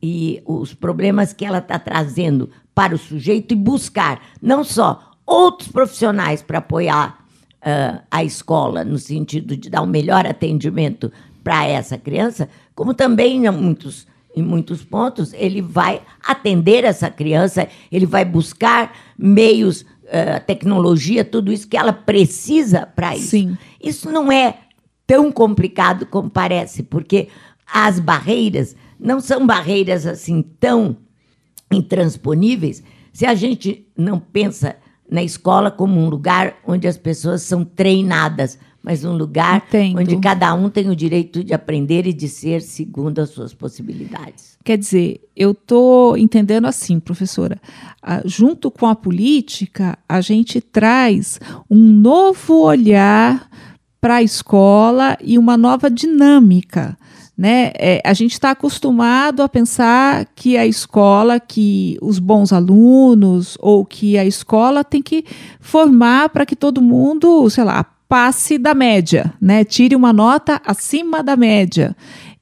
e 0.02 0.42
os 0.44 0.74
problemas 0.74 1.32
que 1.32 1.44
ela 1.44 1.58
está 1.58 1.78
trazendo 1.78 2.50
para 2.74 2.94
o 2.94 2.98
sujeito 2.98 3.52
e 3.52 3.56
buscar 3.56 4.20
não 4.40 4.64
só 4.64 5.12
outros 5.26 5.68
profissionais 5.68 6.42
para 6.42 6.58
apoiar 6.58 7.24
uh, 7.62 8.02
a 8.10 8.24
escola, 8.24 8.84
no 8.84 8.98
sentido 8.98 9.56
de 9.56 9.70
dar 9.70 9.82
um 9.82 9.86
melhor 9.86 10.26
atendimento 10.26 11.12
para 11.42 11.66
essa 11.66 11.98
criança, 11.98 12.48
como 12.74 12.94
também 12.94 13.46
em 13.46 13.50
muitos, 13.50 14.06
em 14.34 14.42
muitos 14.42 14.84
pontos 14.84 15.32
ele 15.32 15.60
vai 15.60 16.02
atender 16.26 16.84
essa 16.84 17.10
criança, 17.10 17.68
ele 17.90 18.06
vai 18.06 18.24
buscar 18.24 18.92
meios, 19.18 19.82
uh, 19.82 20.44
tecnologia, 20.46 21.24
tudo 21.24 21.52
isso 21.52 21.68
que 21.68 21.76
ela 21.76 21.92
precisa 21.92 22.86
para 22.86 23.16
isso. 23.16 23.30
Sim. 23.30 23.58
Isso 23.82 24.10
não 24.10 24.30
é 24.30 24.58
tão 25.06 25.30
complicado 25.32 26.06
como 26.06 26.30
parece, 26.30 26.82
porque 26.82 27.28
as 27.72 27.98
barreiras 27.98 28.76
não 28.98 29.20
são 29.20 29.46
barreiras 29.46 30.06
assim 30.06 30.42
tão 30.60 30.96
intransponíveis 31.72 32.82
se 33.12 33.26
a 33.26 33.34
gente 33.34 33.86
não 33.96 34.18
pensa 34.18 34.76
na 35.10 35.22
escola 35.22 35.70
como 35.70 36.00
um 36.00 36.08
lugar 36.08 36.56
onde 36.66 36.88
as 36.88 36.96
pessoas 36.96 37.42
são 37.42 37.64
treinadas, 37.64 38.58
mas 38.82 39.04
um 39.04 39.14
lugar 39.14 39.64
Entendo. 39.68 40.00
onde 40.00 40.16
cada 40.16 40.52
um 40.54 40.70
tem 40.70 40.88
o 40.88 40.96
direito 40.96 41.44
de 41.44 41.52
aprender 41.52 42.06
e 42.06 42.12
de 42.12 42.28
ser 42.28 42.62
segundo 42.62 43.20
as 43.20 43.30
suas 43.30 43.52
possibilidades. 43.52 44.56
Quer 44.64 44.78
dizer, 44.78 45.20
eu 45.36 45.52
estou 45.52 46.16
entendendo 46.16 46.66
assim, 46.66 46.98
professora. 46.98 47.60
Ah, 48.02 48.22
junto 48.24 48.70
com 48.70 48.86
a 48.86 48.94
política, 48.94 49.98
a 50.08 50.20
gente 50.20 50.60
traz 50.60 51.38
um 51.70 51.78
novo 51.78 52.62
olhar 52.62 53.48
para 54.00 54.16
a 54.16 54.22
escola 54.22 55.16
e 55.22 55.38
uma 55.38 55.56
nova 55.56 55.88
dinâmica. 55.90 56.96
Né? 57.42 57.72
É, 57.74 58.00
a 58.04 58.14
gente 58.14 58.34
está 58.34 58.52
acostumado 58.52 59.42
a 59.42 59.48
pensar 59.48 60.28
que 60.32 60.56
a 60.56 60.64
escola, 60.64 61.40
que 61.40 61.98
os 62.00 62.20
bons 62.20 62.52
alunos, 62.52 63.58
ou 63.58 63.84
que 63.84 64.16
a 64.16 64.24
escola 64.24 64.84
tem 64.84 65.02
que 65.02 65.24
formar 65.58 66.28
para 66.28 66.46
que 66.46 66.54
todo 66.54 66.80
mundo, 66.80 67.50
sei 67.50 67.64
lá, 67.64 67.82
passe 68.08 68.58
da 68.58 68.74
média, 68.74 69.34
né? 69.40 69.64
tire 69.64 69.96
uma 69.96 70.12
nota 70.12 70.62
acima 70.64 71.20
da 71.20 71.34
média. 71.34 71.96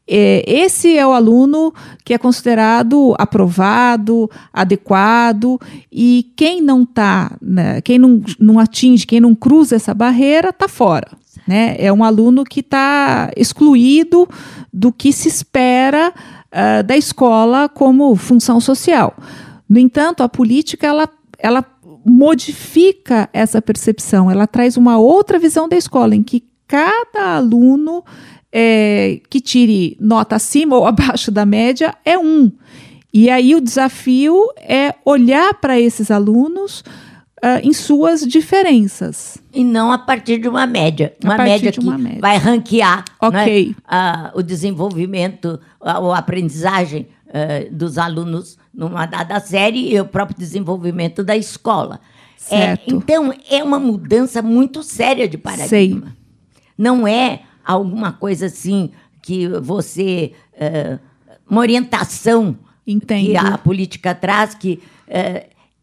É, 0.06 0.44
esse 0.46 0.98
é 0.98 1.06
o 1.06 1.12
aluno 1.12 1.72
que 2.04 2.12
é 2.12 2.18
considerado 2.18 3.14
aprovado, 3.16 4.30
adequado, 4.52 5.58
e 5.90 6.30
quem 6.36 6.60
não 6.60 6.84
tá, 6.84 7.38
né, 7.40 7.80
quem 7.80 7.98
não, 7.98 8.20
não 8.38 8.58
atinge, 8.58 9.06
quem 9.06 9.20
não 9.20 9.34
cruza 9.34 9.76
essa 9.76 9.94
barreira, 9.94 10.50
está 10.50 10.68
fora. 10.68 11.08
Né? 11.50 11.74
É 11.80 11.92
um 11.92 12.04
aluno 12.04 12.44
que 12.44 12.60
está 12.60 13.28
excluído 13.36 14.28
do 14.72 14.92
que 14.92 15.12
se 15.12 15.26
espera 15.26 16.14
uh, 16.14 16.84
da 16.84 16.96
escola 16.96 17.68
como 17.68 18.14
função 18.14 18.60
social. 18.60 19.16
No 19.68 19.76
entanto, 19.76 20.22
a 20.22 20.28
política 20.28 20.86
ela, 20.86 21.08
ela 21.40 21.66
modifica 22.06 23.28
essa 23.32 23.60
percepção, 23.60 24.30
ela 24.30 24.46
traz 24.46 24.76
uma 24.76 24.96
outra 24.96 25.40
visão 25.40 25.68
da 25.68 25.76
escola, 25.76 26.14
em 26.14 26.22
que 26.22 26.44
cada 26.68 27.34
aluno 27.34 28.04
é, 28.52 29.20
que 29.28 29.40
tire 29.40 29.96
nota 29.98 30.36
acima 30.36 30.76
ou 30.76 30.86
abaixo 30.86 31.32
da 31.32 31.44
média 31.44 31.96
é 32.04 32.16
um. 32.16 32.52
E 33.12 33.28
aí 33.28 33.56
o 33.56 33.60
desafio 33.60 34.36
é 34.56 34.94
olhar 35.04 35.54
para 35.54 35.80
esses 35.80 36.12
alunos 36.12 36.84
uh, 37.42 37.66
em 37.66 37.72
suas 37.72 38.20
diferenças. 38.20 39.38
E 39.52 39.64
não 39.64 39.90
a 39.90 39.98
partir 39.98 40.38
de 40.38 40.48
uma 40.48 40.66
média. 40.66 41.14
Uma 41.22 41.36
média 41.36 41.72
que 41.72 41.84
média. 41.84 42.20
vai 42.20 42.36
ranquear 42.36 43.04
okay. 43.20 43.68
né, 43.68 44.30
uh, 44.34 44.38
o 44.38 44.42
desenvolvimento, 44.42 45.58
a, 45.80 45.98
a 45.98 46.18
aprendizagem 46.18 47.08
uh, 47.26 47.74
dos 47.74 47.98
alunos 47.98 48.58
numa 48.72 49.06
dada 49.06 49.40
série 49.40 49.92
e 49.92 50.00
o 50.00 50.04
próprio 50.04 50.38
desenvolvimento 50.38 51.24
da 51.24 51.36
escola. 51.36 52.00
É, 52.50 52.78
então, 52.86 53.34
é 53.50 53.62
uma 53.62 53.78
mudança 53.78 54.40
muito 54.40 54.82
séria 54.82 55.28
de 55.28 55.36
paradigma. 55.36 56.06
Sei. 56.06 56.16
Não 56.76 57.06
é 57.06 57.42
alguma 57.64 58.12
coisa 58.12 58.46
assim 58.46 58.90
que 59.20 59.46
você. 59.46 60.32
Uma 61.48 61.60
orientação 61.60 62.56
Entendo. 62.86 63.30
que 63.30 63.36
a 63.36 63.58
política 63.58 64.14
traz 64.14 64.54
que 64.54 64.80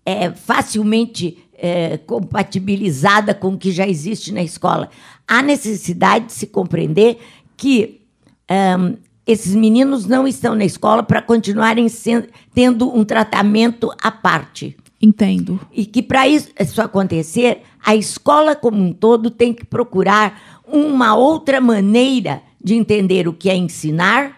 é 0.07 0.31
facilmente 0.31 1.37
é, 1.57 1.97
compatibilizada 1.97 3.33
com 3.33 3.49
o 3.49 3.57
que 3.57 3.71
já 3.71 3.87
existe 3.87 4.31
na 4.31 4.43
escola. 4.43 4.89
Há 5.27 5.41
necessidade 5.41 6.27
de 6.27 6.33
se 6.33 6.47
compreender 6.47 7.17
que 7.55 8.01
um, 8.49 8.95
esses 9.25 9.53
meninos 9.55 10.05
não 10.05 10.27
estão 10.27 10.55
na 10.55 10.63
escola 10.63 11.03
para 11.03 11.21
continuarem 11.21 11.89
sendo, 11.89 12.27
tendo 12.53 12.95
um 12.95 13.03
tratamento 13.03 13.91
à 14.01 14.09
parte. 14.09 14.77
Entendo. 15.01 15.59
E 15.71 15.85
que 15.85 16.01
para 16.01 16.27
isso, 16.27 16.49
isso 16.59 16.81
acontecer, 16.81 17.61
a 17.85 17.95
escola 17.95 18.55
como 18.55 18.81
um 18.81 18.93
todo 18.93 19.29
tem 19.29 19.53
que 19.53 19.65
procurar 19.65 20.61
uma 20.65 21.15
outra 21.15 21.59
maneira 21.59 22.41
de 22.63 22.73
entender 22.73 23.27
o 23.27 23.33
que 23.33 23.49
é 23.49 23.55
ensinar 23.55 24.37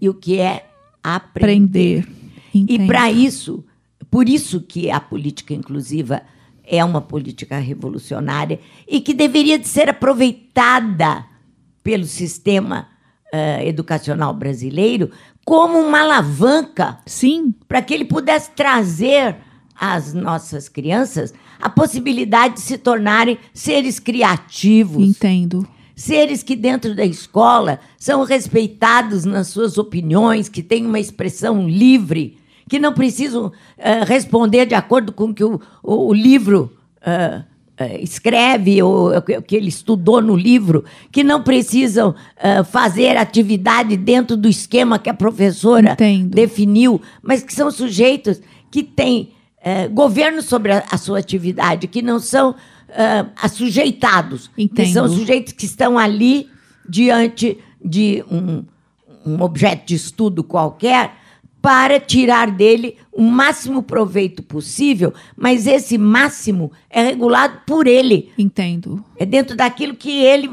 e 0.00 0.08
o 0.08 0.14
que 0.14 0.38
é 0.38 0.66
aprender. 1.02 2.06
aprender. 2.52 2.82
E 2.82 2.86
para 2.86 3.10
isso, 3.10 3.64
por 4.10 4.28
isso 4.28 4.60
que 4.60 4.90
a 4.90 4.98
política 4.98 5.52
inclusiva 5.52 6.22
é 6.68 6.84
uma 6.84 7.00
política 7.00 7.58
revolucionária 7.58 8.60
e 8.86 9.00
que 9.00 9.14
deveria 9.14 9.58
de 9.58 9.66
ser 9.66 9.88
aproveitada 9.88 11.24
pelo 11.82 12.04
sistema 12.04 12.86
uh, 13.32 13.62
educacional 13.66 14.34
brasileiro 14.34 15.10
como 15.44 15.78
uma 15.78 16.02
alavanca, 16.02 16.98
sim, 17.06 17.54
para 17.66 17.80
que 17.80 17.94
ele 17.94 18.04
pudesse 18.04 18.50
trazer 18.50 19.36
às 19.74 20.12
nossas 20.12 20.68
crianças 20.68 21.32
a 21.60 21.70
possibilidade 21.70 22.54
de 22.54 22.60
se 22.60 22.76
tornarem 22.76 23.38
seres 23.54 23.98
criativos. 23.98 25.02
Entendo. 25.02 25.66
Seres 25.96 26.42
que 26.42 26.54
dentro 26.54 26.94
da 26.94 27.04
escola 27.04 27.80
são 27.98 28.22
respeitados 28.24 29.24
nas 29.24 29.48
suas 29.48 29.78
opiniões, 29.78 30.48
que 30.48 30.62
têm 30.62 30.86
uma 30.86 31.00
expressão 31.00 31.66
livre 31.66 32.38
que 32.68 32.78
não 32.78 32.92
precisam 32.92 33.46
uh, 33.46 33.52
responder 34.06 34.66
de 34.66 34.74
acordo 34.74 35.12
com 35.12 35.30
o 35.30 35.34
que 35.34 35.42
o, 35.42 35.60
o, 35.82 36.08
o 36.08 36.12
livro 36.12 36.70
uh, 37.00 37.40
uh, 37.40 37.98
escreve, 38.00 38.82
ou 38.82 39.16
o 39.16 39.22
que 39.22 39.56
ele 39.56 39.68
estudou 39.68 40.20
no 40.20 40.36
livro, 40.36 40.84
que 41.10 41.24
não 41.24 41.42
precisam 41.42 42.14
fazer 42.70 43.16
atividade 43.16 43.96
dentro 43.96 44.36
do 44.36 44.48
esquema 44.48 44.98
que 44.98 45.08
a 45.08 45.14
professora 45.14 45.92
Entendo. 45.92 46.30
definiu, 46.30 47.00
mas 47.22 47.42
que 47.42 47.54
são 47.54 47.70
sujeitos 47.70 48.40
que 48.70 48.82
têm 48.82 49.30
governo 49.92 50.40
sobre 50.40 50.72
a, 50.72 50.84
a, 50.90 50.96
sua 50.96 51.18
atividade, 51.18 51.88
que 51.88 52.00
não 52.00 52.18
são 52.18 52.54
assujeitados, 53.40 54.50
Entendo. 54.56 54.86
que 54.86 54.92
são 54.92 55.08
sujeitos 55.08 55.52
que 55.52 55.66
estão 55.66 55.98
ali 55.98 56.48
diante 56.88 57.58
de 57.84 58.24
um, 58.30 58.64
um 59.26 59.42
objeto 59.42 59.86
de 59.86 59.94
estudo 59.94 60.42
qualquer 60.42 61.12
para 61.68 62.00
tirar 62.00 62.50
dele 62.50 62.96
o 63.12 63.20
máximo 63.20 63.82
proveito 63.82 64.42
possível, 64.42 65.12
mas 65.36 65.66
esse 65.66 65.98
máximo 65.98 66.72
é 66.88 67.02
regulado 67.02 67.60
por 67.66 67.86
ele. 67.86 68.32
Entendo. 68.38 69.04
É 69.18 69.26
dentro 69.26 69.54
daquilo 69.54 69.94
que 69.94 70.24
ele 70.24 70.50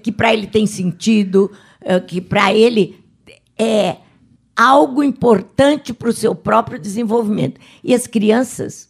que 0.00 0.12
para 0.12 0.32
ele 0.32 0.46
tem 0.46 0.64
sentido, 0.64 1.50
eh, 1.80 1.98
que 1.98 2.20
para 2.20 2.54
ele 2.54 2.96
é 3.58 3.96
algo 4.54 5.02
importante 5.02 5.92
para 5.92 6.10
o 6.10 6.12
seu 6.12 6.32
próprio 6.32 6.78
desenvolvimento. 6.78 7.60
E 7.82 7.92
as 7.92 8.06
crianças, 8.06 8.88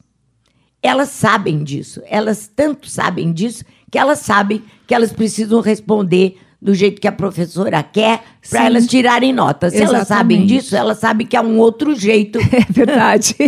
elas 0.83 1.09
sabem 1.09 1.65
disso. 1.65 2.03
Elas 2.05 2.53
tanto 2.55 2.87
sabem 2.87 3.33
disso 3.33 3.65
que 3.91 3.97
elas 3.97 4.19
sabem 4.19 4.63
que 4.87 4.95
elas 4.95 5.11
precisam 5.11 5.63
responder 5.63 6.37
do 6.63 6.73
jeito 6.75 7.01
que 7.01 7.09
a 7.09 7.13
professora 7.13 7.83
quer 7.83 8.23
para 8.49 8.67
elas 8.67 8.87
tirarem 8.87 9.33
notas. 9.33 9.73
Se 9.73 9.79
Exatamente. 9.79 9.97
elas 9.97 10.09
sabem 10.09 10.47
disso, 10.47 10.77
elas 10.77 10.99
sabem 10.99 11.27
que 11.27 11.37
há 11.37 11.43
um 11.43 11.59
outro 11.59 11.93
jeito 11.93 12.39
É 12.55 12.73
verdade. 12.73 13.35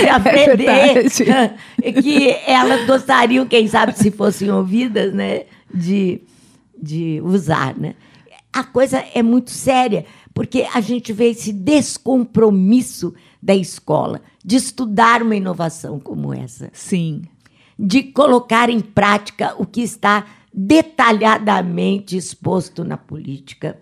de 0.00 0.08
aprender 0.08 0.64
É 0.64 1.02
verdade. 1.02 1.54
que 2.00 2.30
elas 2.46 2.86
gostariam, 2.86 3.44
quem 3.44 3.66
sabe, 3.66 3.98
se 3.98 4.12
fossem 4.12 4.48
ouvidas, 4.48 5.12
né, 5.12 5.42
de, 5.74 6.20
de 6.80 7.20
usar. 7.24 7.76
Né? 7.76 7.96
A 8.52 8.62
coisa 8.62 9.04
é 9.12 9.24
muito 9.24 9.50
séria, 9.50 10.06
porque 10.32 10.64
a 10.72 10.80
gente 10.80 11.12
vê 11.12 11.30
esse 11.30 11.52
descompromisso 11.52 13.12
da 13.42 13.56
escola 13.56 14.22
de 14.44 14.54
estudar 14.54 15.20
uma 15.20 15.34
inovação 15.34 15.98
como 15.98 16.32
essa, 16.32 16.70
Sim. 16.72 17.22
de 17.76 18.04
colocar 18.04 18.70
em 18.70 18.78
prática 18.78 19.52
o 19.58 19.66
que 19.66 19.82
está 19.82 20.24
detalhadamente 20.52 22.16
exposto 22.16 22.84
na 22.84 22.96
política, 22.96 23.78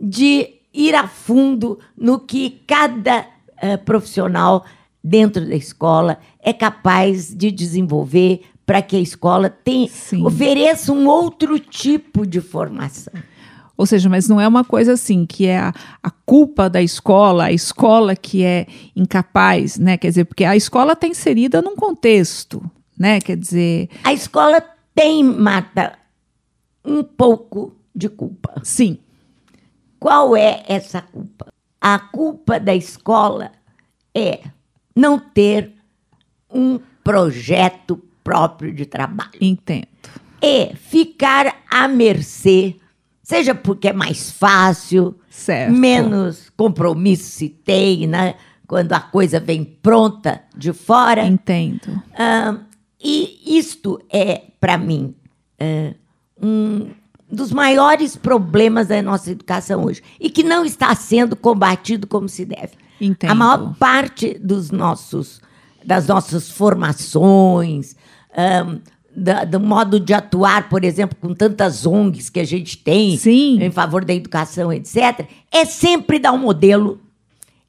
de 0.00 0.54
ir 0.72 0.94
a 0.94 1.06
fundo 1.06 1.78
no 1.96 2.18
que 2.20 2.60
cada 2.66 3.20
uh, 3.22 3.78
profissional 3.84 4.64
dentro 5.02 5.46
da 5.46 5.54
escola 5.54 6.18
é 6.40 6.52
capaz 6.52 7.34
de 7.34 7.50
desenvolver 7.50 8.42
para 8.66 8.82
que 8.82 8.96
a 8.96 9.00
escola 9.00 9.48
tenha, 9.48 9.88
Sim. 9.88 10.24
ofereça 10.24 10.92
um 10.92 11.06
outro 11.08 11.58
tipo 11.58 12.26
de 12.26 12.40
formação. 12.40 13.14
Ou 13.78 13.86
seja, 13.86 14.08
mas 14.08 14.28
não 14.28 14.40
é 14.40 14.46
uma 14.46 14.64
coisa 14.64 14.94
assim 14.94 15.24
que 15.24 15.46
é 15.46 15.56
a, 15.56 15.72
a, 16.02 16.10
culpa 16.10 16.68
da 16.68 16.82
escola, 16.82 17.44
a 17.44 17.52
escola 17.52 18.16
que 18.16 18.44
é 18.44 18.66
incapaz, 18.94 19.78
né? 19.78 19.96
Quer 19.96 20.08
dizer, 20.08 20.24
porque 20.24 20.44
a 20.44 20.56
escola 20.56 20.94
está 20.94 21.06
inserida 21.06 21.62
num 21.62 21.76
contexto, 21.76 22.60
né? 22.98 23.20
Quer 23.20 23.36
dizer. 23.36 23.88
A 24.02 24.12
escola 24.12 24.60
tem, 24.94 25.22
Marta, 25.22 25.96
um 26.88 27.04
pouco 27.04 27.76
de 27.94 28.08
culpa. 28.08 28.60
Sim. 28.64 28.98
Qual 29.98 30.36
é 30.36 30.62
essa 30.66 31.02
culpa? 31.02 31.52
A 31.80 31.98
culpa 31.98 32.58
da 32.58 32.74
escola 32.74 33.52
é 34.14 34.40
não 34.96 35.18
ter 35.18 35.72
um 36.52 36.80
projeto 37.04 38.00
próprio 38.24 38.72
de 38.72 38.86
trabalho 38.86 39.30
Entendo. 39.40 39.86
e 40.42 40.74
ficar 40.74 41.62
à 41.70 41.86
mercê, 41.88 42.76
seja 43.22 43.54
porque 43.54 43.88
é 43.88 43.92
mais 43.92 44.30
fácil, 44.30 45.18
Certo. 45.28 45.72
menos 45.72 46.50
compromisso 46.56 47.30
se 47.30 47.48
tem, 47.48 48.06
né? 48.06 48.34
Quando 48.66 48.92
a 48.92 49.00
coisa 49.00 49.40
vem 49.40 49.64
pronta 49.64 50.42
de 50.56 50.72
fora. 50.72 51.24
Entendo. 51.26 52.02
Ah, 52.14 52.58
e 53.02 53.58
isto 53.58 54.00
é, 54.10 54.42
para 54.60 54.76
mim, 54.76 55.14
é, 55.58 55.94
um 56.42 56.88
dos 57.30 57.52
maiores 57.52 58.16
problemas 58.16 58.88
da 58.88 59.02
nossa 59.02 59.30
educação 59.30 59.84
hoje. 59.84 60.02
E 60.18 60.30
que 60.30 60.42
não 60.42 60.64
está 60.64 60.94
sendo 60.94 61.36
combatido 61.36 62.06
como 62.06 62.28
se 62.28 62.44
deve. 62.44 62.72
Entendo. 63.00 63.30
A 63.30 63.34
maior 63.34 63.74
parte 63.78 64.38
dos 64.38 64.70
nossos, 64.70 65.40
das 65.84 66.06
nossas 66.06 66.50
formações, 66.50 67.94
ahn, 68.36 68.78
da- 69.14 69.44
do 69.44 69.60
modo 69.60 70.00
de 70.00 70.14
atuar, 70.14 70.68
por 70.68 70.84
exemplo, 70.84 71.16
com 71.20 71.34
tantas 71.34 71.84
ONGs 71.84 72.30
que 72.30 72.40
a 72.40 72.44
gente 72.44 72.78
tem 72.78 73.16
Sim. 73.16 73.62
em 73.62 73.70
favor 73.70 74.04
da 74.04 74.14
educação, 74.14 74.72
etc., 74.72 75.26
é 75.52 75.64
sempre 75.64 76.18
dar 76.18 76.32
um 76.32 76.38
modelo, 76.38 77.00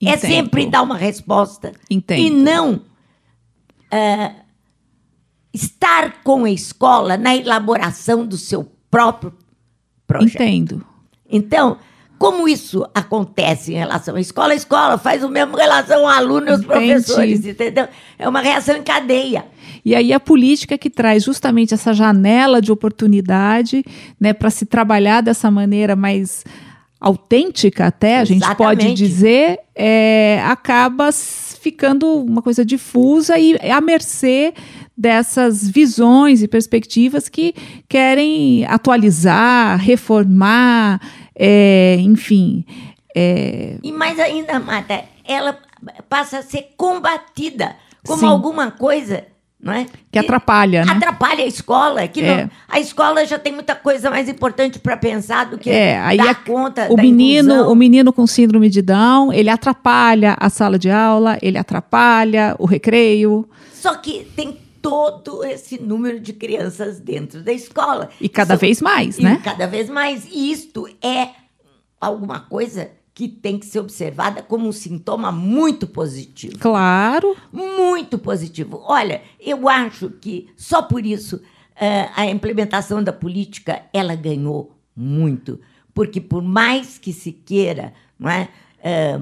é 0.02 0.12
Entendo. 0.14 0.22
sempre 0.30 0.66
dar 0.68 0.82
uma 0.84 0.96
resposta. 0.98 1.72
Entendo. 1.90 2.20
E 2.22 2.30
não 2.30 2.82
ah, 3.92 4.32
estar 5.54 6.22
com 6.24 6.46
a 6.46 6.52
escola 6.52 7.18
na 7.18 7.36
elaboração 7.36 8.26
do 8.26 8.38
seu 8.38 8.70
próprio 8.90 9.34
projeto. 10.06 10.42
Entendo. 10.42 10.86
Então, 11.30 11.78
como 12.20 12.50
isso 12.50 12.86
acontece 12.94 13.72
em 13.72 13.78
relação 13.78 14.16
à 14.16 14.20
escola? 14.20 14.52
A 14.52 14.56
escola 14.56 14.98
faz 14.98 15.24
o 15.24 15.30
mesmo 15.30 15.56
em 15.56 15.62
relação 15.62 16.02
ao 16.02 16.10
aluno 16.10 16.48
e 16.48 16.52
aos 16.52 16.66
professores, 16.66 17.46
entendeu? 17.46 17.88
É 18.18 18.28
uma 18.28 18.42
reação 18.42 18.76
em 18.76 18.84
cadeia. 18.84 19.46
E 19.86 19.96
aí 19.96 20.12
a 20.12 20.20
política 20.20 20.78
que 20.78 20.90
traz 20.90 21.24
justamente 21.24 21.74
essa 21.74 21.94
janela 21.94 22.62
de 22.62 22.72
oportunidade, 22.72 23.86
né, 24.20 24.34
para 24.34 24.50
se 24.50 24.66
trabalhar 24.66 25.22
dessa 25.22 25.50
maneira 25.50 25.96
mais 25.96 26.44
autêntica 27.00 27.86
até, 27.88 28.20
a 28.20 28.26
gente 28.26 28.42
pode 28.56 28.82
Exatamente. 28.82 28.98
dizer, 28.98 29.60
é, 29.74 30.42
acaba 30.46 31.10
ficando 31.14 32.06
uma 32.06 32.42
coisa 32.42 32.66
difusa 32.66 33.40
e 33.40 33.56
à 33.72 33.80
mercê 33.80 34.54
dessas 35.00 35.66
visões 35.70 36.44
e 36.44 36.48
perspectivas 36.48 37.30
que 37.30 37.54
querem 37.88 38.66
atualizar, 38.66 39.80
reformar, 39.80 41.00
é, 41.34 41.96
enfim, 42.02 42.66
é, 43.16 43.78
E 43.82 43.92
mais 43.94 44.20
ainda, 44.20 44.60
Marta, 44.60 45.04
ela 45.26 45.58
passa 46.10 46.40
a 46.40 46.42
ser 46.44 46.68
combatida 46.76 47.76
como 48.06 48.20
Sim. 48.20 48.26
alguma 48.26 48.72
coisa, 48.72 49.24
não 49.62 49.72
é? 49.74 49.86
que 50.12 50.20
atrapalha, 50.20 50.84
né? 50.86 50.92
Atrapalha 50.92 51.44
a 51.44 51.48
escola. 51.48 52.08
Que 52.08 52.22
É. 52.22 52.44
não- 52.44 52.52
a 52.68 52.80
escola 52.80 53.26
já 53.26 53.38
tem 53.40 53.54
muita 53.54 53.76
coisa 53.76 54.10
mais 54.10 54.28
importante 54.28 54.80
para 54.80 54.98
pensar 54.98 55.46
do 55.46 55.58
que 55.58 55.70
É, 55.70 55.98
aí 56.00 56.18
dar 56.18 56.30
a- 56.32 56.36
conta 56.36 56.88
o 56.92 56.96
da 56.96 57.02
menino, 57.04 57.54
inclusão. 57.54 57.72
o 57.72 57.76
menino 57.76 58.12
com 58.14 58.26
síndrome 58.28 58.70
de 58.70 58.82
Down, 58.82 59.32
ele 59.32 59.50
atrapalha 59.50 60.36
a 60.40 60.50
sala 60.50 60.78
de 60.78 60.90
aula, 60.90 61.38
ele 61.42 61.58
atrapalha 61.58 62.56
o 62.60 62.66
recreio 62.66 63.48
Só 63.74 63.96
que 63.96 64.26
tem 64.36 64.58
todo 64.82 65.44
esse 65.44 65.82
número 65.82 66.20
de 66.20 66.34
crianças 66.34 67.00
dentro 67.00 67.44
da 67.44 67.52
escola. 67.54 68.10
e 68.20 68.28
cada 68.30 68.54
Isso- 68.56 68.62
vez 68.62 68.82
mais, 68.82 69.18
e 69.18 69.24
né? 69.24 69.42
Cada 69.44 69.68
vez 69.68 69.90
mais. 69.90 70.26
E 70.26 70.52
isto 70.52 70.88
é 71.02 71.30
alguma 72.00 72.40
coisa 72.40 72.92
que 73.14 73.28
tem 73.28 73.60
que 73.60 73.66
ser 73.66 73.80
observada 73.80 74.42
como 74.42 74.68
um 74.68 74.72
sintoma 74.72 75.30
muito 75.32 75.86
positivo. 75.86 76.58
Claro, 76.58 77.36
Muito 77.52 78.18
positivo. 78.18 78.82
Olha, 78.86 79.22
eu 79.40 79.68
acho 79.68 80.10
que 80.10 80.48
só 80.56 80.82
por 80.82 81.06
isso 81.06 81.42
eh, 81.76 82.10
a 82.16 82.26
implementação 82.28 83.04
da 83.04 83.12
política 83.12 83.84
ela 83.94 84.16
ganhou 84.16 84.72
muito. 84.96 85.60
Porque 85.94 86.22
por 86.22 86.42
mais 86.42 86.98
que 86.98 87.12
se 87.12 87.32
queira 87.34 87.94
não 88.18 88.30
é, 88.30 88.48
eh, 88.82 89.20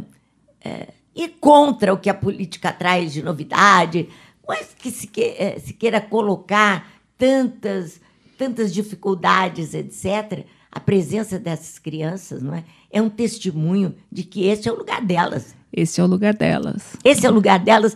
eh, 0.64 0.88
ir 1.16 1.30
contra 1.39 1.91
o 1.91 1.97
que 1.97 2.10
a 2.10 2.14
política 2.14 2.72
traz 2.72 3.14
de 3.14 3.24
novidade, 3.24 4.08
mas 4.47 4.67
que 4.77 4.89
se, 4.91 5.07
que- 5.07 5.35
eh, 5.37 5.59
se 5.59 5.73
queira 5.73 5.99
colocar 6.01 6.87
tantas, 7.17 7.99
tantas 8.37 8.73
dificuldades, 8.73 9.73
etc., 9.73 10.45
a 10.71 10.79
presença 10.79 11.39
dessas 11.39 11.79
crianças 11.79 12.41
não 12.43 12.53
é, 12.53 12.63
é 12.91 13.01
um 13.01 13.09
testemunho 13.09 13.95
de 14.11 14.23
que 14.23 14.45
esse 14.45 14.67
é 14.69 14.71
o 14.71 14.75
lugar 14.77 15.01
delas. 15.01 15.55
esse 15.73 15.99
é 15.99 16.03
o 16.03 16.07
lugar 16.07 16.33
delas. 16.33 16.83
Esse 17.03 17.25
é 17.25 17.29
o 17.29 17.33
lugar 17.33 17.59
delas, 17.59 17.95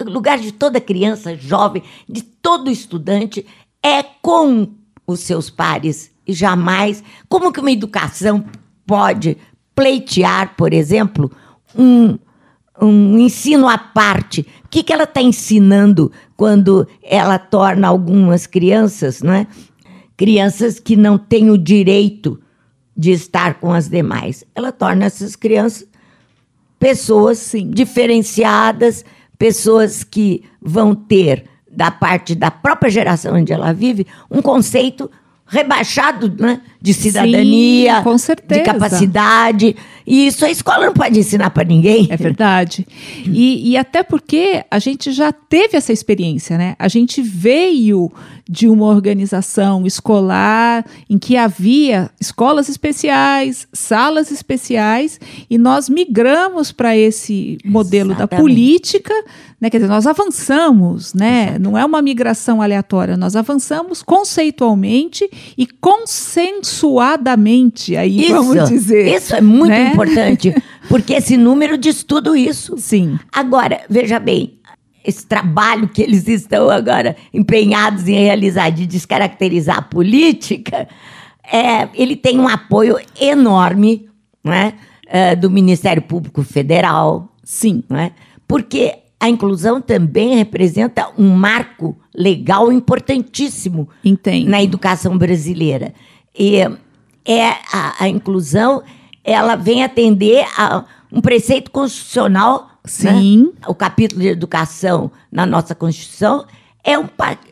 o 0.00 0.04
lugar 0.04 0.38
de 0.38 0.52
toda 0.52 0.80
criança, 0.80 1.34
jovem, 1.36 1.82
de 2.08 2.22
todo 2.22 2.70
estudante, 2.70 3.46
é 3.82 4.02
com 4.02 4.68
os 5.06 5.20
seus 5.20 5.48
pares 5.48 6.10
e 6.26 6.32
jamais. 6.34 7.02
Como 7.28 7.50
que 7.52 7.60
uma 7.60 7.70
educação 7.72 8.44
pode 8.86 9.36
pleitear, 9.74 10.54
por 10.56 10.72
exemplo, 10.74 11.30
um, 11.76 12.18
um 12.80 13.18
ensino 13.18 13.68
à 13.68 13.78
parte? 13.78 14.46
O 14.64 14.68
que, 14.68 14.82
que 14.82 14.92
ela 14.92 15.04
está 15.04 15.22
ensinando 15.22 16.12
quando 16.36 16.86
ela 17.02 17.38
torna 17.38 17.88
algumas 17.88 18.46
crianças, 18.46 19.22
não 19.22 19.32
é? 19.32 19.46
Crianças 20.16 20.78
que 20.78 20.96
não 20.96 21.16
têm 21.16 21.50
o 21.50 21.58
direito 21.58 22.40
de 22.96 23.12
estar 23.12 23.54
com 23.54 23.72
as 23.72 23.88
demais. 23.88 24.44
Ela 24.54 24.72
torna 24.72 25.04
essas 25.04 25.36
crianças 25.36 25.86
pessoas 26.78 27.38
Sim. 27.38 27.70
diferenciadas, 27.70 29.04
pessoas 29.38 30.04
que 30.04 30.44
vão 30.60 30.94
ter, 30.94 31.44
da 31.70 31.90
parte 31.90 32.34
da 32.34 32.50
própria 32.50 32.90
geração 32.90 33.36
onde 33.36 33.52
ela 33.52 33.72
vive, 33.72 34.06
um 34.30 34.40
conceito 34.40 35.10
rebaixado 35.46 36.34
né, 36.40 36.60
de 36.80 36.94
cidadania, 36.94 38.02
Sim, 38.18 38.34
de 38.46 38.60
capacidade. 38.60 39.76
E 40.06 40.26
isso 40.26 40.44
a 40.44 40.50
escola 40.50 40.86
não 40.86 40.94
pode 40.94 41.18
ensinar 41.18 41.50
para 41.50 41.64
ninguém. 41.64 42.06
É 42.10 42.16
verdade. 42.16 42.86
E, 43.26 43.70
e 43.70 43.76
até 43.76 44.02
porque 44.02 44.64
a 44.70 44.78
gente 44.78 45.12
já 45.12 45.32
teve 45.32 45.76
essa 45.76 45.92
experiência, 45.92 46.56
né? 46.56 46.76
A 46.78 46.88
gente 46.88 47.20
veio 47.20 48.10
de 48.48 48.66
uma 48.66 48.86
organização 48.86 49.86
escolar 49.86 50.86
em 51.10 51.18
que 51.18 51.36
havia 51.36 52.10
escolas 52.18 52.68
especiais, 52.70 53.68
salas 53.72 54.30
especiais, 54.30 55.20
e 55.50 55.58
nós 55.58 55.88
migramos 55.90 56.72
para 56.72 56.96
esse 56.96 57.58
modelo 57.62 58.10
da 58.10 58.20
Exatamente. 58.20 58.40
política, 58.40 59.12
né? 59.60 59.68
Quer 59.68 59.78
dizer, 59.78 59.90
nós 59.90 60.06
avançamos, 60.06 61.12
né? 61.12 61.58
Não 61.58 61.76
é 61.76 61.84
uma 61.84 62.00
migração 62.00 62.62
aleatória, 62.62 63.16
nós 63.16 63.36
avançamos 63.36 64.02
conceitualmente 64.02 65.28
e 65.58 65.66
consensuadamente, 66.68 67.96
aí 67.96 68.28
vamos 68.30 68.68
dizer. 68.68 69.14
Isso 69.16 69.34
é 69.34 69.40
muito 69.40 69.70
né? 69.70 69.92
importante, 69.92 70.54
porque 70.88 71.14
esse 71.14 71.36
número 71.36 71.78
diz 71.78 72.02
tudo 72.02 72.36
isso. 72.36 72.76
Sim. 72.78 73.18
Agora, 73.32 73.80
veja 73.88 74.18
bem, 74.18 74.58
esse 75.04 75.26
trabalho 75.26 75.88
que 75.88 76.02
eles 76.02 76.28
estão 76.28 76.68
agora 76.68 77.16
empenhados 77.32 78.06
em 78.06 78.14
realizar 78.14 78.70
de 78.70 78.86
descaracterizar 78.86 79.78
a 79.78 79.82
política, 79.82 80.88
é, 81.50 81.88
ele 81.94 82.14
tem 82.14 82.38
um 82.38 82.48
apoio 82.48 82.98
enorme 83.18 84.08
né, 84.44 84.74
é, 85.06 85.34
do 85.34 85.50
Ministério 85.50 86.02
Público 86.02 86.42
Federal, 86.42 87.34
Sim. 87.42 87.82
não 87.88 87.98
é? 87.98 88.12
porque 88.46 88.94
a 89.20 89.28
inclusão 89.28 89.80
também 89.80 90.36
representa 90.36 91.08
um 91.18 91.30
marco 91.30 91.96
legal 92.14 92.70
importantíssimo 92.70 93.88
Entendo. 94.04 94.48
na 94.48 94.62
educação 94.62 95.18
brasileira. 95.18 95.92
E 96.38 96.60
é 97.24 97.48
a, 97.72 98.04
a 98.04 98.08
inclusão, 98.08 98.82
ela 99.24 99.56
vem 99.56 99.82
atender 99.82 100.46
a 100.56 100.84
um 101.12 101.20
preceito 101.20 101.70
constitucional. 101.70 102.70
Sim. 102.84 103.42
né? 103.42 103.50
O 103.66 103.74
capítulo 103.74 104.22
de 104.22 104.28
educação 104.28 105.10
na 105.30 105.44
nossa 105.44 105.74
Constituição 105.74 106.46
é 106.82 106.98
um, 106.98 107.06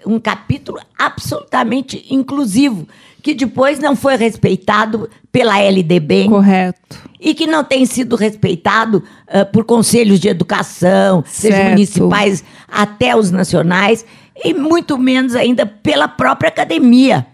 um 0.06 0.18
capítulo 0.18 0.78
absolutamente 0.98 2.06
inclusivo, 2.08 2.88
que 3.22 3.34
depois 3.34 3.78
não 3.78 3.94
foi 3.94 4.16
respeitado 4.16 5.10
pela 5.30 5.58
LDB 5.58 6.28
Correto. 6.28 6.96
e 7.20 7.34
que 7.34 7.46
não 7.46 7.62
tem 7.62 7.84
sido 7.84 8.16
respeitado 8.16 9.02
ah, 9.28 9.44
por 9.44 9.64
conselhos 9.64 10.20
de 10.20 10.28
educação, 10.28 11.22
seja 11.26 11.56
Certo. 11.56 11.70
municipais 11.70 12.44
até 12.66 13.14
os 13.14 13.30
nacionais, 13.30 14.06
e 14.42 14.54
muito 14.54 14.96
menos 14.96 15.34
ainda 15.34 15.66
pela 15.66 16.08
própria 16.08 16.48
academia. 16.48 17.26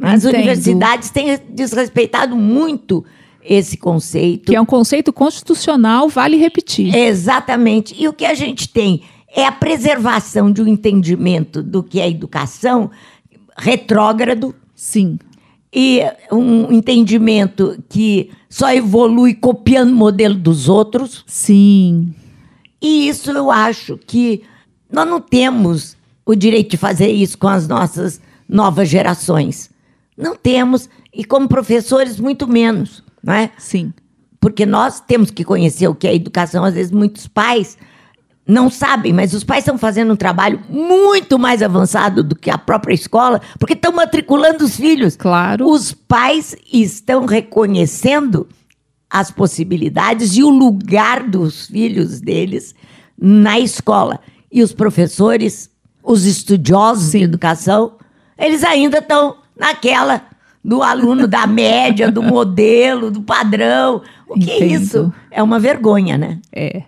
As 0.00 0.24
Entendo. 0.24 0.36
universidades 0.36 1.10
têm 1.10 1.38
desrespeitado 1.50 2.36
muito 2.36 3.04
esse 3.42 3.76
conceito. 3.76 4.46
Que 4.46 4.56
é 4.56 4.60
um 4.60 4.66
conceito 4.66 5.12
constitucional, 5.12 6.08
vale 6.08 6.36
repetir. 6.36 6.94
Exatamente. 6.94 7.94
E 7.98 8.06
o 8.08 8.12
que 8.12 8.24
a 8.24 8.34
gente 8.34 8.68
tem 8.68 9.02
é 9.34 9.46
a 9.46 9.52
preservação 9.52 10.50
de 10.50 10.62
um 10.62 10.66
entendimento 10.66 11.62
do 11.62 11.82
que 11.82 12.00
é 12.00 12.08
educação 12.08 12.90
retrógrado 13.56 14.54
Sim. 14.74 15.18
e 15.72 16.02
um 16.30 16.72
entendimento 16.72 17.82
que 17.88 18.30
só 18.48 18.72
evolui 18.72 19.34
copiando 19.34 19.92
o 19.92 19.96
modelo 19.96 20.34
dos 20.34 20.68
outros. 20.68 21.24
Sim. 21.26 22.14
E 22.80 23.08
isso 23.08 23.30
eu 23.30 23.50
acho 23.50 23.98
que 24.06 24.42
nós 24.92 25.08
não 25.08 25.20
temos 25.20 25.96
o 26.24 26.34
direito 26.34 26.70
de 26.70 26.76
fazer 26.76 27.08
isso 27.08 27.38
com 27.38 27.48
as 27.48 27.66
nossas 27.66 28.20
novas 28.48 28.88
gerações. 28.88 29.70
Não 30.16 30.34
temos, 30.34 30.88
e 31.12 31.24
como 31.24 31.48
professores, 31.48 32.18
muito 32.18 32.48
menos, 32.48 33.04
não 33.22 33.34
é? 33.34 33.50
Sim. 33.58 33.92
Porque 34.40 34.64
nós 34.64 35.00
temos 35.00 35.30
que 35.30 35.44
conhecer 35.44 35.88
o 35.88 35.94
que 35.94 36.06
é 36.06 36.14
educação. 36.14 36.64
Às 36.64 36.74
vezes, 36.74 36.92
muitos 36.92 37.26
pais 37.26 37.76
não 38.46 38.70
sabem, 38.70 39.12
mas 39.12 39.34
os 39.34 39.42
pais 39.42 39.64
estão 39.64 39.76
fazendo 39.76 40.12
um 40.12 40.16
trabalho 40.16 40.62
muito 40.68 41.38
mais 41.38 41.62
avançado 41.62 42.22
do 42.22 42.36
que 42.36 42.48
a 42.48 42.56
própria 42.56 42.94
escola, 42.94 43.40
porque 43.58 43.74
estão 43.74 43.92
matriculando 43.92 44.64
os 44.64 44.76
filhos. 44.76 45.16
Claro. 45.16 45.68
Os 45.68 45.92
pais 45.92 46.56
estão 46.72 47.26
reconhecendo 47.26 48.48
as 49.10 49.30
possibilidades 49.30 50.36
e 50.36 50.42
o 50.42 50.48
lugar 50.48 51.28
dos 51.28 51.66
filhos 51.66 52.20
deles 52.20 52.74
na 53.20 53.58
escola. 53.58 54.20
E 54.50 54.62
os 54.62 54.72
professores, 54.72 55.70
os 56.02 56.24
estudiosos 56.24 57.10
de 57.10 57.22
educação, 57.22 57.96
eles 58.38 58.62
ainda 58.62 58.98
estão 58.98 59.36
naquela 59.56 60.22
do 60.64 60.82
aluno 60.82 61.28
da 61.28 61.46
média, 61.46 62.10
do 62.10 62.22
modelo, 62.22 63.10
do 63.10 63.22
padrão. 63.22 64.02
O 64.28 64.34
que 64.34 64.50
é 64.50 64.56
Entendo. 64.56 64.82
isso? 64.82 65.14
É 65.30 65.40
uma 65.40 65.60
vergonha, 65.60 66.18
né? 66.18 66.40
É. 66.52 66.82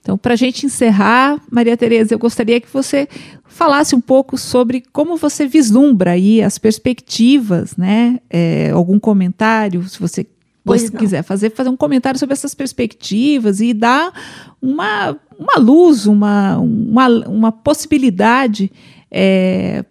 Então, 0.00 0.16
para 0.16 0.32
a 0.32 0.36
gente 0.36 0.64
encerrar, 0.66 1.38
Maria 1.50 1.76
Tereza, 1.76 2.14
eu 2.14 2.18
gostaria 2.18 2.60
que 2.60 2.72
você 2.72 3.06
falasse 3.44 3.94
um 3.94 4.00
pouco 4.00 4.38
sobre 4.38 4.82
como 4.92 5.16
você 5.16 5.46
vislumbra 5.46 6.12
aí 6.12 6.42
as 6.42 6.58
perspectivas, 6.58 7.76
né? 7.76 8.18
É, 8.30 8.70
algum 8.70 8.98
comentário, 8.98 9.86
se 9.88 10.00
você 10.00 10.26
Pois 10.64 10.90
não. 10.90 10.98
quiser 10.98 11.22
fazer, 11.22 11.50
fazer 11.50 11.68
um 11.68 11.76
comentário 11.76 12.18
sobre 12.18 12.32
essas 12.32 12.54
perspectivas 12.54 13.60
e 13.60 13.74
dar 13.74 14.12
uma, 14.60 15.16
uma 15.38 15.58
luz, 15.58 16.06
uma, 16.06 16.56
uma, 16.58 17.08
uma 17.28 17.52
possibilidade 17.52 18.70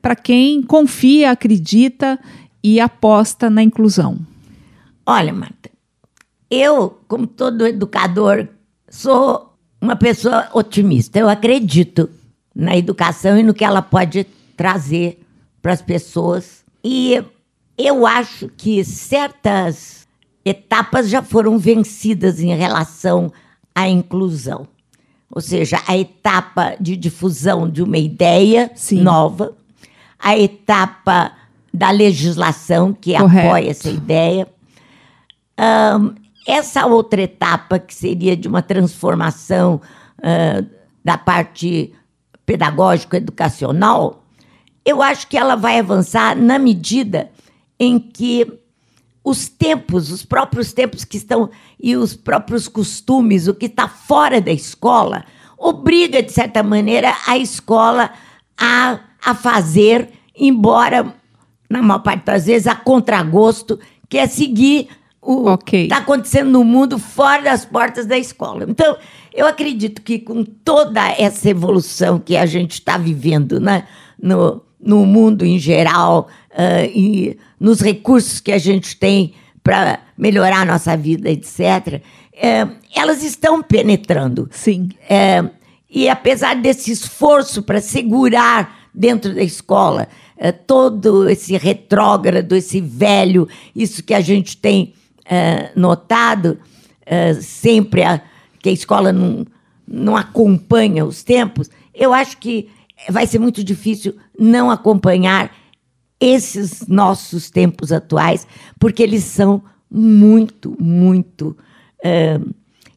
para 0.02 0.16
quem 0.16 0.64
confia, 0.64 1.32
acredita 1.32 2.20
e 2.64 2.80
aposta 2.80 3.50
na 3.50 3.62
inclusão. 3.62 4.20
Olha, 5.06 5.34
Marta, 5.34 5.70
eu, 6.50 7.00
como 7.08 7.28
todo 7.28 7.66
educador, 7.66 8.48
sou 8.90 9.56
uma 9.80 9.96
pessoa 9.96 10.50
otimista. 10.54 11.18
Eu 11.18 11.30
acredito 11.30 12.10
na 12.54 12.76
educação 12.76 13.38
e 13.38 13.44
no 13.44 13.54
que 13.54 13.64
ela 13.64 13.82
pode 13.82 14.26
trazer 14.56 15.24
para 15.62 15.74
as 15.74 15.82
pessoas. 15.82 16.64
E 16.84 17.24
eu 17.78 18.06
acho 18.06 18.50
que 18.50 18.84
certas 18.84 20.08
etapas 20.44 21.10
já 21.10 21.22
foram 21.22 21.58
vencidas 21.58 22.40
em 22.40 22.56
relação 22.56 23.32
à 23.74 23.88
inclusão. 23.88 24.68
Ou 25.32 25.42
seja, 25.42 25.82
a 25.88 25.98
etapa 25.98 26.76
de 26.80 26.98
difusão 26.98 27.70
de 27.70 27.82
uma 27.82 27.98
ideia 27.98 28.70
Sim. 28.76 29.02
nova, 29.02 29.54
a 30.20 30.38
etapa 30.38 31.32
da 31.74 31.90
legislação 31.90 32.94
que 32.94 33.18
Correto. 33.18 33.48
apoia 33.48 33.70
essa 33.70 33.90
ideia. 33.90 34.48
Ahn, 35.58 36.16
essa 36.48 36.86
outra 36.86 37.22
etapa, 37.22 37.80
que 37.80 37.94
seria 37.94 38.36
de 38.36 38.48
uma 38.48 38.62
transformação 38.62 39.80
ah, 40.22 40.64
da 41.04 41.18
parte 41.18 41.94
pedagógico-educacional, 42.46 44.24
eu 44.84 45.02
acho 45.02 45.28
que 45.28 45.38
ela 45.38 45.56
vai 45.56 45.80
avançar 45.80 46.36
na 46.36 46.58
medida 46.58 47.30
em 47.80 48.00
que 48.00 48.61
os 49.24 49.48
tempos, 49.48 50.12
os 50.12 50.26
próprios 50.26 50.74
tempos 50.74 51.04
que 51.04 51.18
estão 51.18 51.50
e 51.80 51.96
os 51.96 52.16
próprios 52.16 52.68
costumes, 52.68 53.48
o 53.48 53.54
que 53.54 53.68
está 53.68 53.88
fora 53.88 54.42
da 54.42 54.52
escola, 54.52 55.26
obriga, 55.58 56.24
de 56.24 56.32
certa 56.32 56.64
maneira, 56.64 57.14
a 57.28 57.38
escola 57.38 58.12
a, 58.58 59.00
a 59.24 59.36
fazer, 59.36 60.10
embora, 60.36 61.14
na 61.70 61.82
maior 61.82 62.00
parte 62.00 62.26
das 62.26 62.46
vezes, 62.46 62.68
a 62.68 62.76
contragosto, 62.76 63.80
que 64.10 64.18
é 64.18 64.28
seguir 64.28 64.90
o 65.22 65.48
Ok. 65.48 65.84
está 65.84 65.98
acontecendo 65.98 66.50
no 66.50 66.64
mundo 66.64 66.98
fora 66.98 67.44
das 67.44 67.64
portas 67.64 68.08
da 68.08 68.18
escola. 68.18 68.66
Então, 68.68 68.98
eu 69.32 69.46
acredito 69.46 70.02
que 70.02 70.18
com 70.18 70.44
toda 70.44 71.10
essa 71.12 71.48
evolução 71.48 72.18
que 72.18 72.36
a 72.36 72.46
gente 72.48 72.74
está 72.74 72.98
vivendo 72.98 73.60
né, 73.60 73.88
no, 74.20 74.64
no 74.80 75.06
mundo 75.06 75.46
em 75.46 75.60
geral 75.60 76.28
ah, 76.56 76.86
e 76.86 77.38
nos 77.60 77.82
recursos 77.82 78.40
que 78.40 78.52
a 78.52 78.58
gente 78.58 78.96
tem 78.98 79.34
para 79.64 80.00
melhorar 80.18 80.62
a 80.62 80.66
nossa 80.66 80.98
vida, 80.98 81.30
etc., 81.30 82.02
eh, 82.34 82.68
elas 82.96 83.24
estão 83.24 83.62
penetrando. 83.62 84.50
Sim. 84.52 84.90
É, 85.08 85.44
e 85.90 86.10
apesar 86.10 86.56
desse 86.56 86.92
esforço 86.92 87.62
para 87.62 87.80
segurar 87.80 88.88
dentro 88.94 89.34
da 89.36 89.44
escola 89.44 90.08
é, 90.38 90.52
todo 90.52 91.30
esse 91.30 91.56
retrógrado, 91.56 92.56
esse 92.56 92.82
velho, 92.82 93.48
isso 93.76 94.02
que 94.02 94.14
a 94.14 94.22
gente 94.22 94.58
tem 94.58 94.94
é, 95.26 95.70
notado, 95.76 96.58
é, 97.06 97.34
sempre 97.36 98.02
a- 98.04 98.20
que 98.60 98.70
a 98.70 98.72
escola 98.72 99.14
não, 99.14 99.46
não 99.88 100.18
acompanha 100.18 101.06
os 101.06 101.22
tempos, 101.22 101.70
eu 101.94 102.12
acho 102.14 102.38
que 102.38 102.70
vai 103.10 103.28
ser 103.28 103.38
muito 103.38 103.64
difícil 103.64 104.16
não 104.38 104.72
acompanhar 104.72 105.52
esses 106.22 106.88
nossos 106.88 107.50
tempos 107.50 107.92
atuais, 107.92 108.48
porque 108.80 109.02
eles 109.02 109.24
são 109.24 109.62
muito, 109.90 110.78
muito. 110.80 111.58
é, 112.04 112.40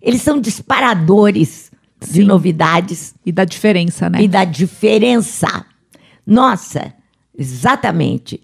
eles 0.00 0.20
são 0.22 0.38
disparadores 0.38 1.72
de 2.00 2.20
Sim. 2.20 2.24
novidades 2.24 3.14
E 3.24 3.32
da 3.32 3.44
diferença, 3.46 4.10
né? 4.10 4.22
e 4.22 4.28
da 4.28 4.44
diferença. 4.44 5.64
Nossa, 6.26 6.92
exatamente. 7.36 8.40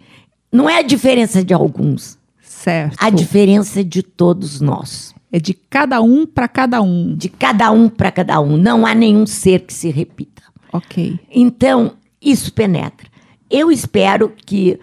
Não 0.51 0.69
é 0.69 0.79
a 0.79 0.83
diferença 0.83 1.45
de 1.45 1.53
alguns, 1.53 2.19
Certo. 2.43 2.97
a 2.99 3.11
diferença 3.11 3.85
de 3.85 4.03
todos 4.03 4.61
nós. 4.61 5.15
É 5.33 5.39
de 5.39 5.55
cada 5.55 6.01
um 6.01 6.27
para 6.27 6.49
cada 6.49 6.83
um. 6.83 7.15
De 7.15 7.29
cada 7.29 7.71
um 7.71 7.89
para 7.89 8.11
cada 8.11 8.41
um. 8.41 8.57
Não 8.57 8.85
há 8.85 8.95
nenhum 8.95 9.25
ser 9.27 9.61
que 9.61 9.73
se 9.73 9.89
repita. 9.91 10.43
Ok. 10.73 11.21
Então, 11.31 11.93
isso 12.21 12.53
penetra. 12.53 13.07
Eu 13.51 13.71
espero 13.71 14.33
que 14.47 14.79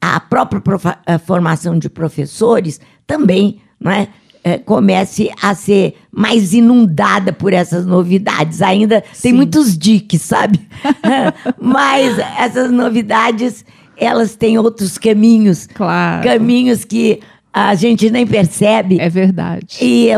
a 0.00 0.18
própria 0.18 0.62
a 1.06 1.18
formação 1.18 1.78
de 1.78 1.88
professores 1.88 2.80
também 3.06 3.60
não 3.80 3.92
é, 3.92 4.08
eh, 4.44 4.58
comece 4.58 5.30
a 5.40 5.54
ser 5.54 5.94
mais 6.10 6.52
inundada 6.52 7.32
por 7.32 7.52
essas 7.52 7.86
novidades. 7.86 8.62
Ainda 8.62 9.00
tem 9.00 9.30
Sim. 9.30 9.32
muitos 9.32 9.76
diques, 9.76 10.22
sabe? 10.22 10.60
Mas 11.60 12.18
essas 12.38 12.70
novidades, 12.70 13.64
elas 13.96 14.34
têm 14.34 14.58
outros 14.58 14.98
caminhos. 14.98 15.66
Claro. 15.66 16.24
Caminhos 16.24 16.84
que 16.84 17.20
a 17.52 17.74
gente 17.74 18.10
nem 18.10 18.26
percebe. 18.26 18.98
É 19.00 19.08
verdade. 19.08 19.78
E 19.80 20.08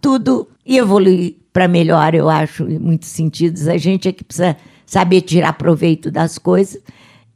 tudo 0.00 0.48
evolui 0.66 1.36
para 1.52 1.68
melhor, 1.68 2.14
eu 2.14 2.28
acho, 2.28 2.64
em 2.68 2.78
muitos 2.78 3.08
sentidos. 3.10 3.68
A 3.68 3.76
gente 3.76 4.08
é 4.08 4.12
que 4.12 4.24
precisa 4.24 4.56
saber 4.84 5.20
tirar 5.22 5.52
proveito 5.54 6.10
das 6.10 6.36
coisas 6.36 6.80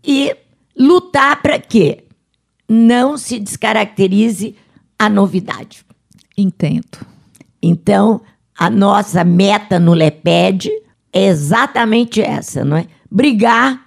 e 0.08 0.34
lutar 0.74 1.42
para 1.42 1.58
que 1.58 2.04
não 2.66 3.18
se 3.18 3.38
descaracterize 3.38 4.56
a 4.98 5.10
novidade. 5.10 5.84
Entendo. 6.36 7.06
Então, 7.62 8.22
a 8.58 8.70
nossa 8.70 9.22
meta 9.22 9.78
no 9.78 9.92
LEPED 9.92 10.70
é 11.12 11.26
exatamente 11.26 12.22
essa, 12.22 12.64
não 12.64 12.78
é? 12.78 12.86
Brigar 13.10 13.86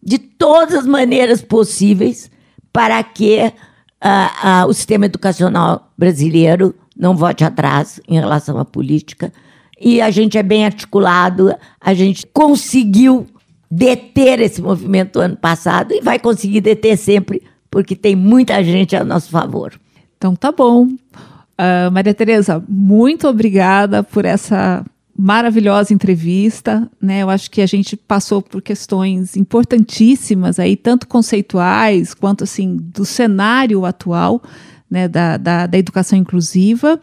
de 0.00 0.18
todas 0.18 0.74
as 0.74 0.86
maneiras 0.86 1.42
possíveis 1.42 2.30
para 2.72 3.02
que 3.02 3.52
ah, 4.00 4.32
ah, 4.42 4.66
o 4.66 4.72
sistema 4.72 5.06
educacional 5.06 5.92
brasileiro 5.98 6.74
não 6.96 7.16
vote 7.16 7.42
atrás 7.42 8.00
em 8.06 8.14
relação 8.14 8.58
à 8.58 8.64
política. 8.64 9.32
E 9.80 10.00
a 10.00 10.10
gente 10.10 10.38
é 10.38 10.42
bem 10.42 10.64
articulado, 10.64 11.54
a 11.80 11.94
gente 11.94 12.26
conseguiu 12.26 13.26
deter 13.70 14.40
esse 14.40 14.62
movimento 14.62 15.20
ano 15.20 15.36
passado 15.36 15.92
e 15.92 16.00
vai 16.00 16.18
conseguir 16.18 16.60
deter 16.60 16.96
sempre, 16.96 17.42
porque 17.70 17.94
tem 17.94 18.16
muita 18.16 18.62
gente 18.62 18.96
a 18.96 19.04
nosso 19.04 19.30
favor. 19.30 19.78
Então 20.16 20.34
tá 20.34 20.50
bom. 20.50 20.88
Ah, 21.58 21.90
Maria 21.90 22.14
Tereza, 22.14 22.62
muito 22.68 23.26
obrigada 23.26 24.04
por 24.04 24.24
essa 24.24 24.84
maravilhosa 25.18 25.92
entrevista. 25.92 26.88
Né? 27.02 27.22
Eu 27.24 27.30
acho 27.30 27.50
que 27.50 27.60
a 27.60 27.66
gente 27.66 27.96
passou 27.96 28.40
por 28.40 28.62
questões 28.62 29.36
importantíssimas 29.36 30.60
aí, 30.60 30.76
tanto 30.76 31.08
conceituais 31.08 32.14
quanto 32.14 32.44
assim 32.44 32.76
do 32.76 33.04
cenário 33.04 33.84
atual 33.84 34.40
né, 34.88 35.08
da, 35.08 35.36
da, 35.36 35.66
da 35.66 35.76
educação 35.76 36.16
inclusiva. 36.16 37.00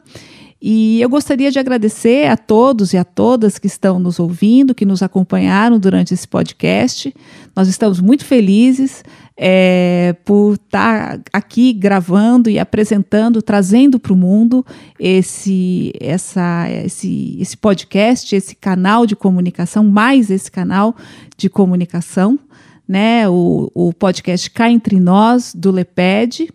E 0.62 1.02
eu 1.02 1.10
gostaria 1.10 1.52
de 1.52 1.60
agradecer 1.60 2.28
a 2.28 2.38
todos 2.38 2.94
e 2.94 2.98
a 2.98 3.04
todas 3.04 3.60
que 3.60 3.68
estão 3.68 4.00
nos 4.00 4.20
ouvindo, 4.20 4.74
que 4.74 4.86
nos 4.86 5.04
acompanharam 5.04 5.78
durante 5.78 6.14
esse 6.14 6.28
podcast. 6.28 7.14
Nós 7.56 7.68
estamos 7.68 8.00
muito 8.00 8.24
felizes 8.24 9.04
é, 9.38 10.16
por 10.24 10.54
estar 10.54 11.20
aqui 11.32 11.74
gravando 11.74 12.50
e 12.50 12.58
apresentando, 12.58 13.42
trazendo 13.42 14.00
para 14.00 14.14
o 14.14 14.16
mundo 14.16 14.66
esse, 14.98 15.92
essa, 16.00 16.68
esse, 16.70 17.38
esse 17.40 17.58
podcast, 17.58 18.34
esse 18.34 18.56
canal 18.56 19.06
de 19.06 19.16
comunicação, 19.16 19.84
mais 19.84 20.32
esse 20.32 20.50
canal 20.50 20.96
de 21.38 21.50
comunicação, 21.50 22.40
né? 22.88 23.28
O, 23.28 23.70
o 23.74 23.94
podcast 23.94 24.50
Cá 24.50 24.72
Entre 24.72 25.02
Nós, 25.02 25.54
do 25.54 25.70
Leped. 25.70 26.50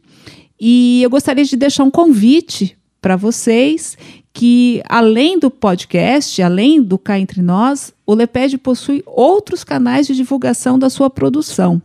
E 0.59 1.03
eu 1.03 1.11
gostaria 1.11 1.45
de 1.45 1.57
deixar 1.57 1.85
um 1.85 1.91
convite 1.91 2.80
para 3.01 3.17
vocês 3.17 3.97
que, 4.33 4.83
além 4.89 5.39
do 5.39 5.51
podcast, 5.51 6.41
além 6.43 6.83
do 6.83 6.97
Cá 6.99 7.19
Entre 7.19 7.43
Nós, 7.43 7.93
o 8.07 8.15
Leped 8.15 8.57
possui 8.59 9.03
outros 9.07 9.65
canais 9.65 10.07
de 10.07 10.15
divulgação 10.15 10.79
da 10.79 10.89
sua 10.89 11.11
produção. 11.11 11.83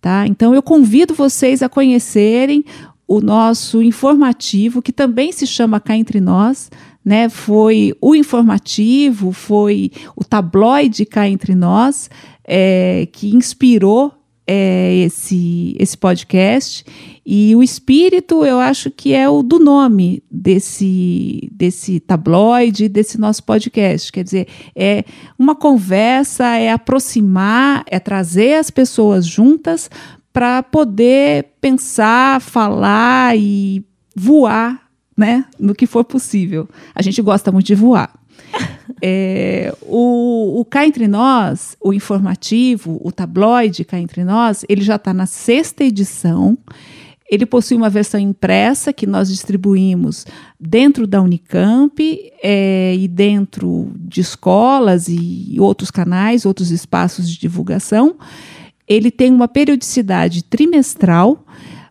Tá? 0.00 0.26
Então, 0.26 0.54
eu 0.54 0.62
convido 0.62 1.14
vocês 1.14 1.62
a 1.62 1.68
conhecerem 1.68 2.64
o 3.06 3.20
nosso 3.20 3.82
informativo, 3.82 4.80
que 4.80 4.92
também 4.92 5.32
se 5.32 5.46
chama 5.46 5.80
Cá 5.80 5.96
Entre 5.96 6.20
Nós. 6.20 6.70
Né? 7.04 7.28
Foi 7.28 7.94
o 8.00 8.14
informativo, 8.14 9.32
foi 9.32 9.90
o 10.16 10.24
tabloide 10.24 11.04
Cá 11.04 11.28
Entre 11.28 11.54
Nós, 11.54 12.08
é, 12.44 13.08
que 13.12 13.34
inspirou 13.34 14.12
é, 14.46 14.94
esse, 15.04 15.76
esse 15.78 15.96
podcast. 15.96 16.84
E 17.24 17.54
o 17.54 17.62
espírito, 17.62 18.44
eu 18.44 18.58
acho 18.58 18.90
que 18.90 19.14
é 19.14 19.28
o 19.28 19.42
do 19.42 19.60
nome 19.60 20.22
desse, 20.28 21.48
desse 21.52 22.00
tabloide, 22.00 22.88
desse 22.88 23.18
nosso 23.18 23.44
podcast. 23.44 24.10
Quer 24.10 24.24
dizer, 24.24 24.48
é 24.74 25.04
uma 25.38 25.54
conversa, 25.54 26.56
é 26.56 26.72
aproximar, 26.72 27.84
é 27.86 28.00
trazer 28.00 28.54
as 28.54 28.70
pessoas 28.70 29.24
juntas 29.24 29.88
para 30.32 30.62
poder 30.64 31.50
pensar, 31.60 32.40
falar 32.40 33.36
e 33.36 33.84
voar 34.16 34.82
né, 35.16 35.44
no 35.60 35.74
que 35.74 35.86
for 35.86 36.04
possível. 36.04 36.68
A 36.92 37.02
gente 37.02 37.22
gosta 37.22 37.52
muito 37.52 37.66
de 37.66 37.74
voar. 37.74 38.12
É, 39.04 39.74
o, 39.82 40.60
o 40.60 40.64
Cá 40.64 40.86
Entre 40.86 41.08
Nós, 41.08 41.76
o 41.80 41.92
informativo, 41.92 43.00
o 43.02 43.10
tabloide 43.10 43.84
Cá 43.84 43.98
Entre 43.98 44.22
Nós, 44.22 44.64
ele 44.68 44.82
já 44.82 44.94
está 44.94 45.12
na 45.12 45.26
sexta 45.26 45.82
edição. 45.82 46.56
Ele 47.32 47.46
possui 47.46 47.78
uma 47.78 47.88
versão 47.88 48.20
impressa 48.20 48.92
que 48.92 49.06
nós 49.06 49.30
distribuímos 49.30 50.26
dentro 50.60 51.06
da 51.06 51.22
Unicamp 51.22 51.98
é, 52.42 52.94
e 52.94 53.08
dentro 53.08 53.90
de 53.96 54.20
escolas 54.20 55.08
e 55.08 55.56
outros 55.58 55.90
canais, 55.90 56.44
outros 56.44 56.70
espaços 56.70 57.26
de 57.26 57.40
divulgação. 57.40 58.16
Ele 58.86 59.10
tem 59.10 59.32
uma 59.32 59.48
periodicidade 59.48 60.44
trimestral, 60.44 61.46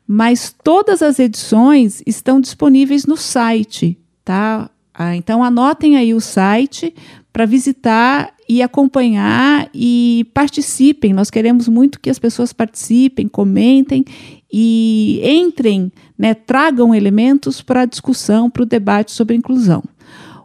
mas 0.05 0.55
todas 0.63 1.01
as 1.01 1.17
edições 1.17 2.03
estão 2.05 2.39
disponíveis 2.39 3.07
no 3.07 3.17
site, 3.17 3.97
tá? 4.23 4.69
Ah, 4.93 5.15
então 5.15 5.43
anotem 5.43 5.97
aí 5.97 6.13
o 6.13 6.21
site 6.21 6.93
para 7.33 7.47
visitar 7.47 8.31
e 8.47 8.61
acompanhar 8.61 9.69
e 9.73 10.23
participem. 10.35 11.13
Nós 11.13 11.31
queremos 11.31 11.67
muito 11.67 11.99
que 11.99 12.11
as 12.11 12.19
pessoas 12.19 12.53
participem, 12.53 13.27
comentem 13.27 14.05
e 14.52 15.22
entrem, 15.24 15.91
né, 16.18 16.34
tragam 16.34 16.93
elementos 16.93 17.62
para 17.62 17.82
a 17.82 17.86
discussão, 17.86 18.49
para 18.49 18.64
o 18.64 18.66
debate 18.66 19.12
sobre 19.12 19.36
inclusão. 19.36 19.84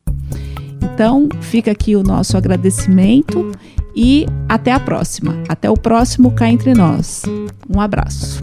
Então, 0.83 1.29
fica 1.41 1.71
aqui 1.71 1.97
o 1.97 2.03
nosso 2.03 2.37
agradecimento 2.37 3.51
e 3.97 4.27
até 4.49 4.73
a 4.73 4.81
próxima. 4.81 5.35
Até 5.49 5.71
o 5.71 5.75
próximo 5.75 6.33
Cá 6.33 6.51
Entre 6.51 6.75
Nós. 6.75 7.23
Um 7.69 7.81
abraço. 7.81 8.43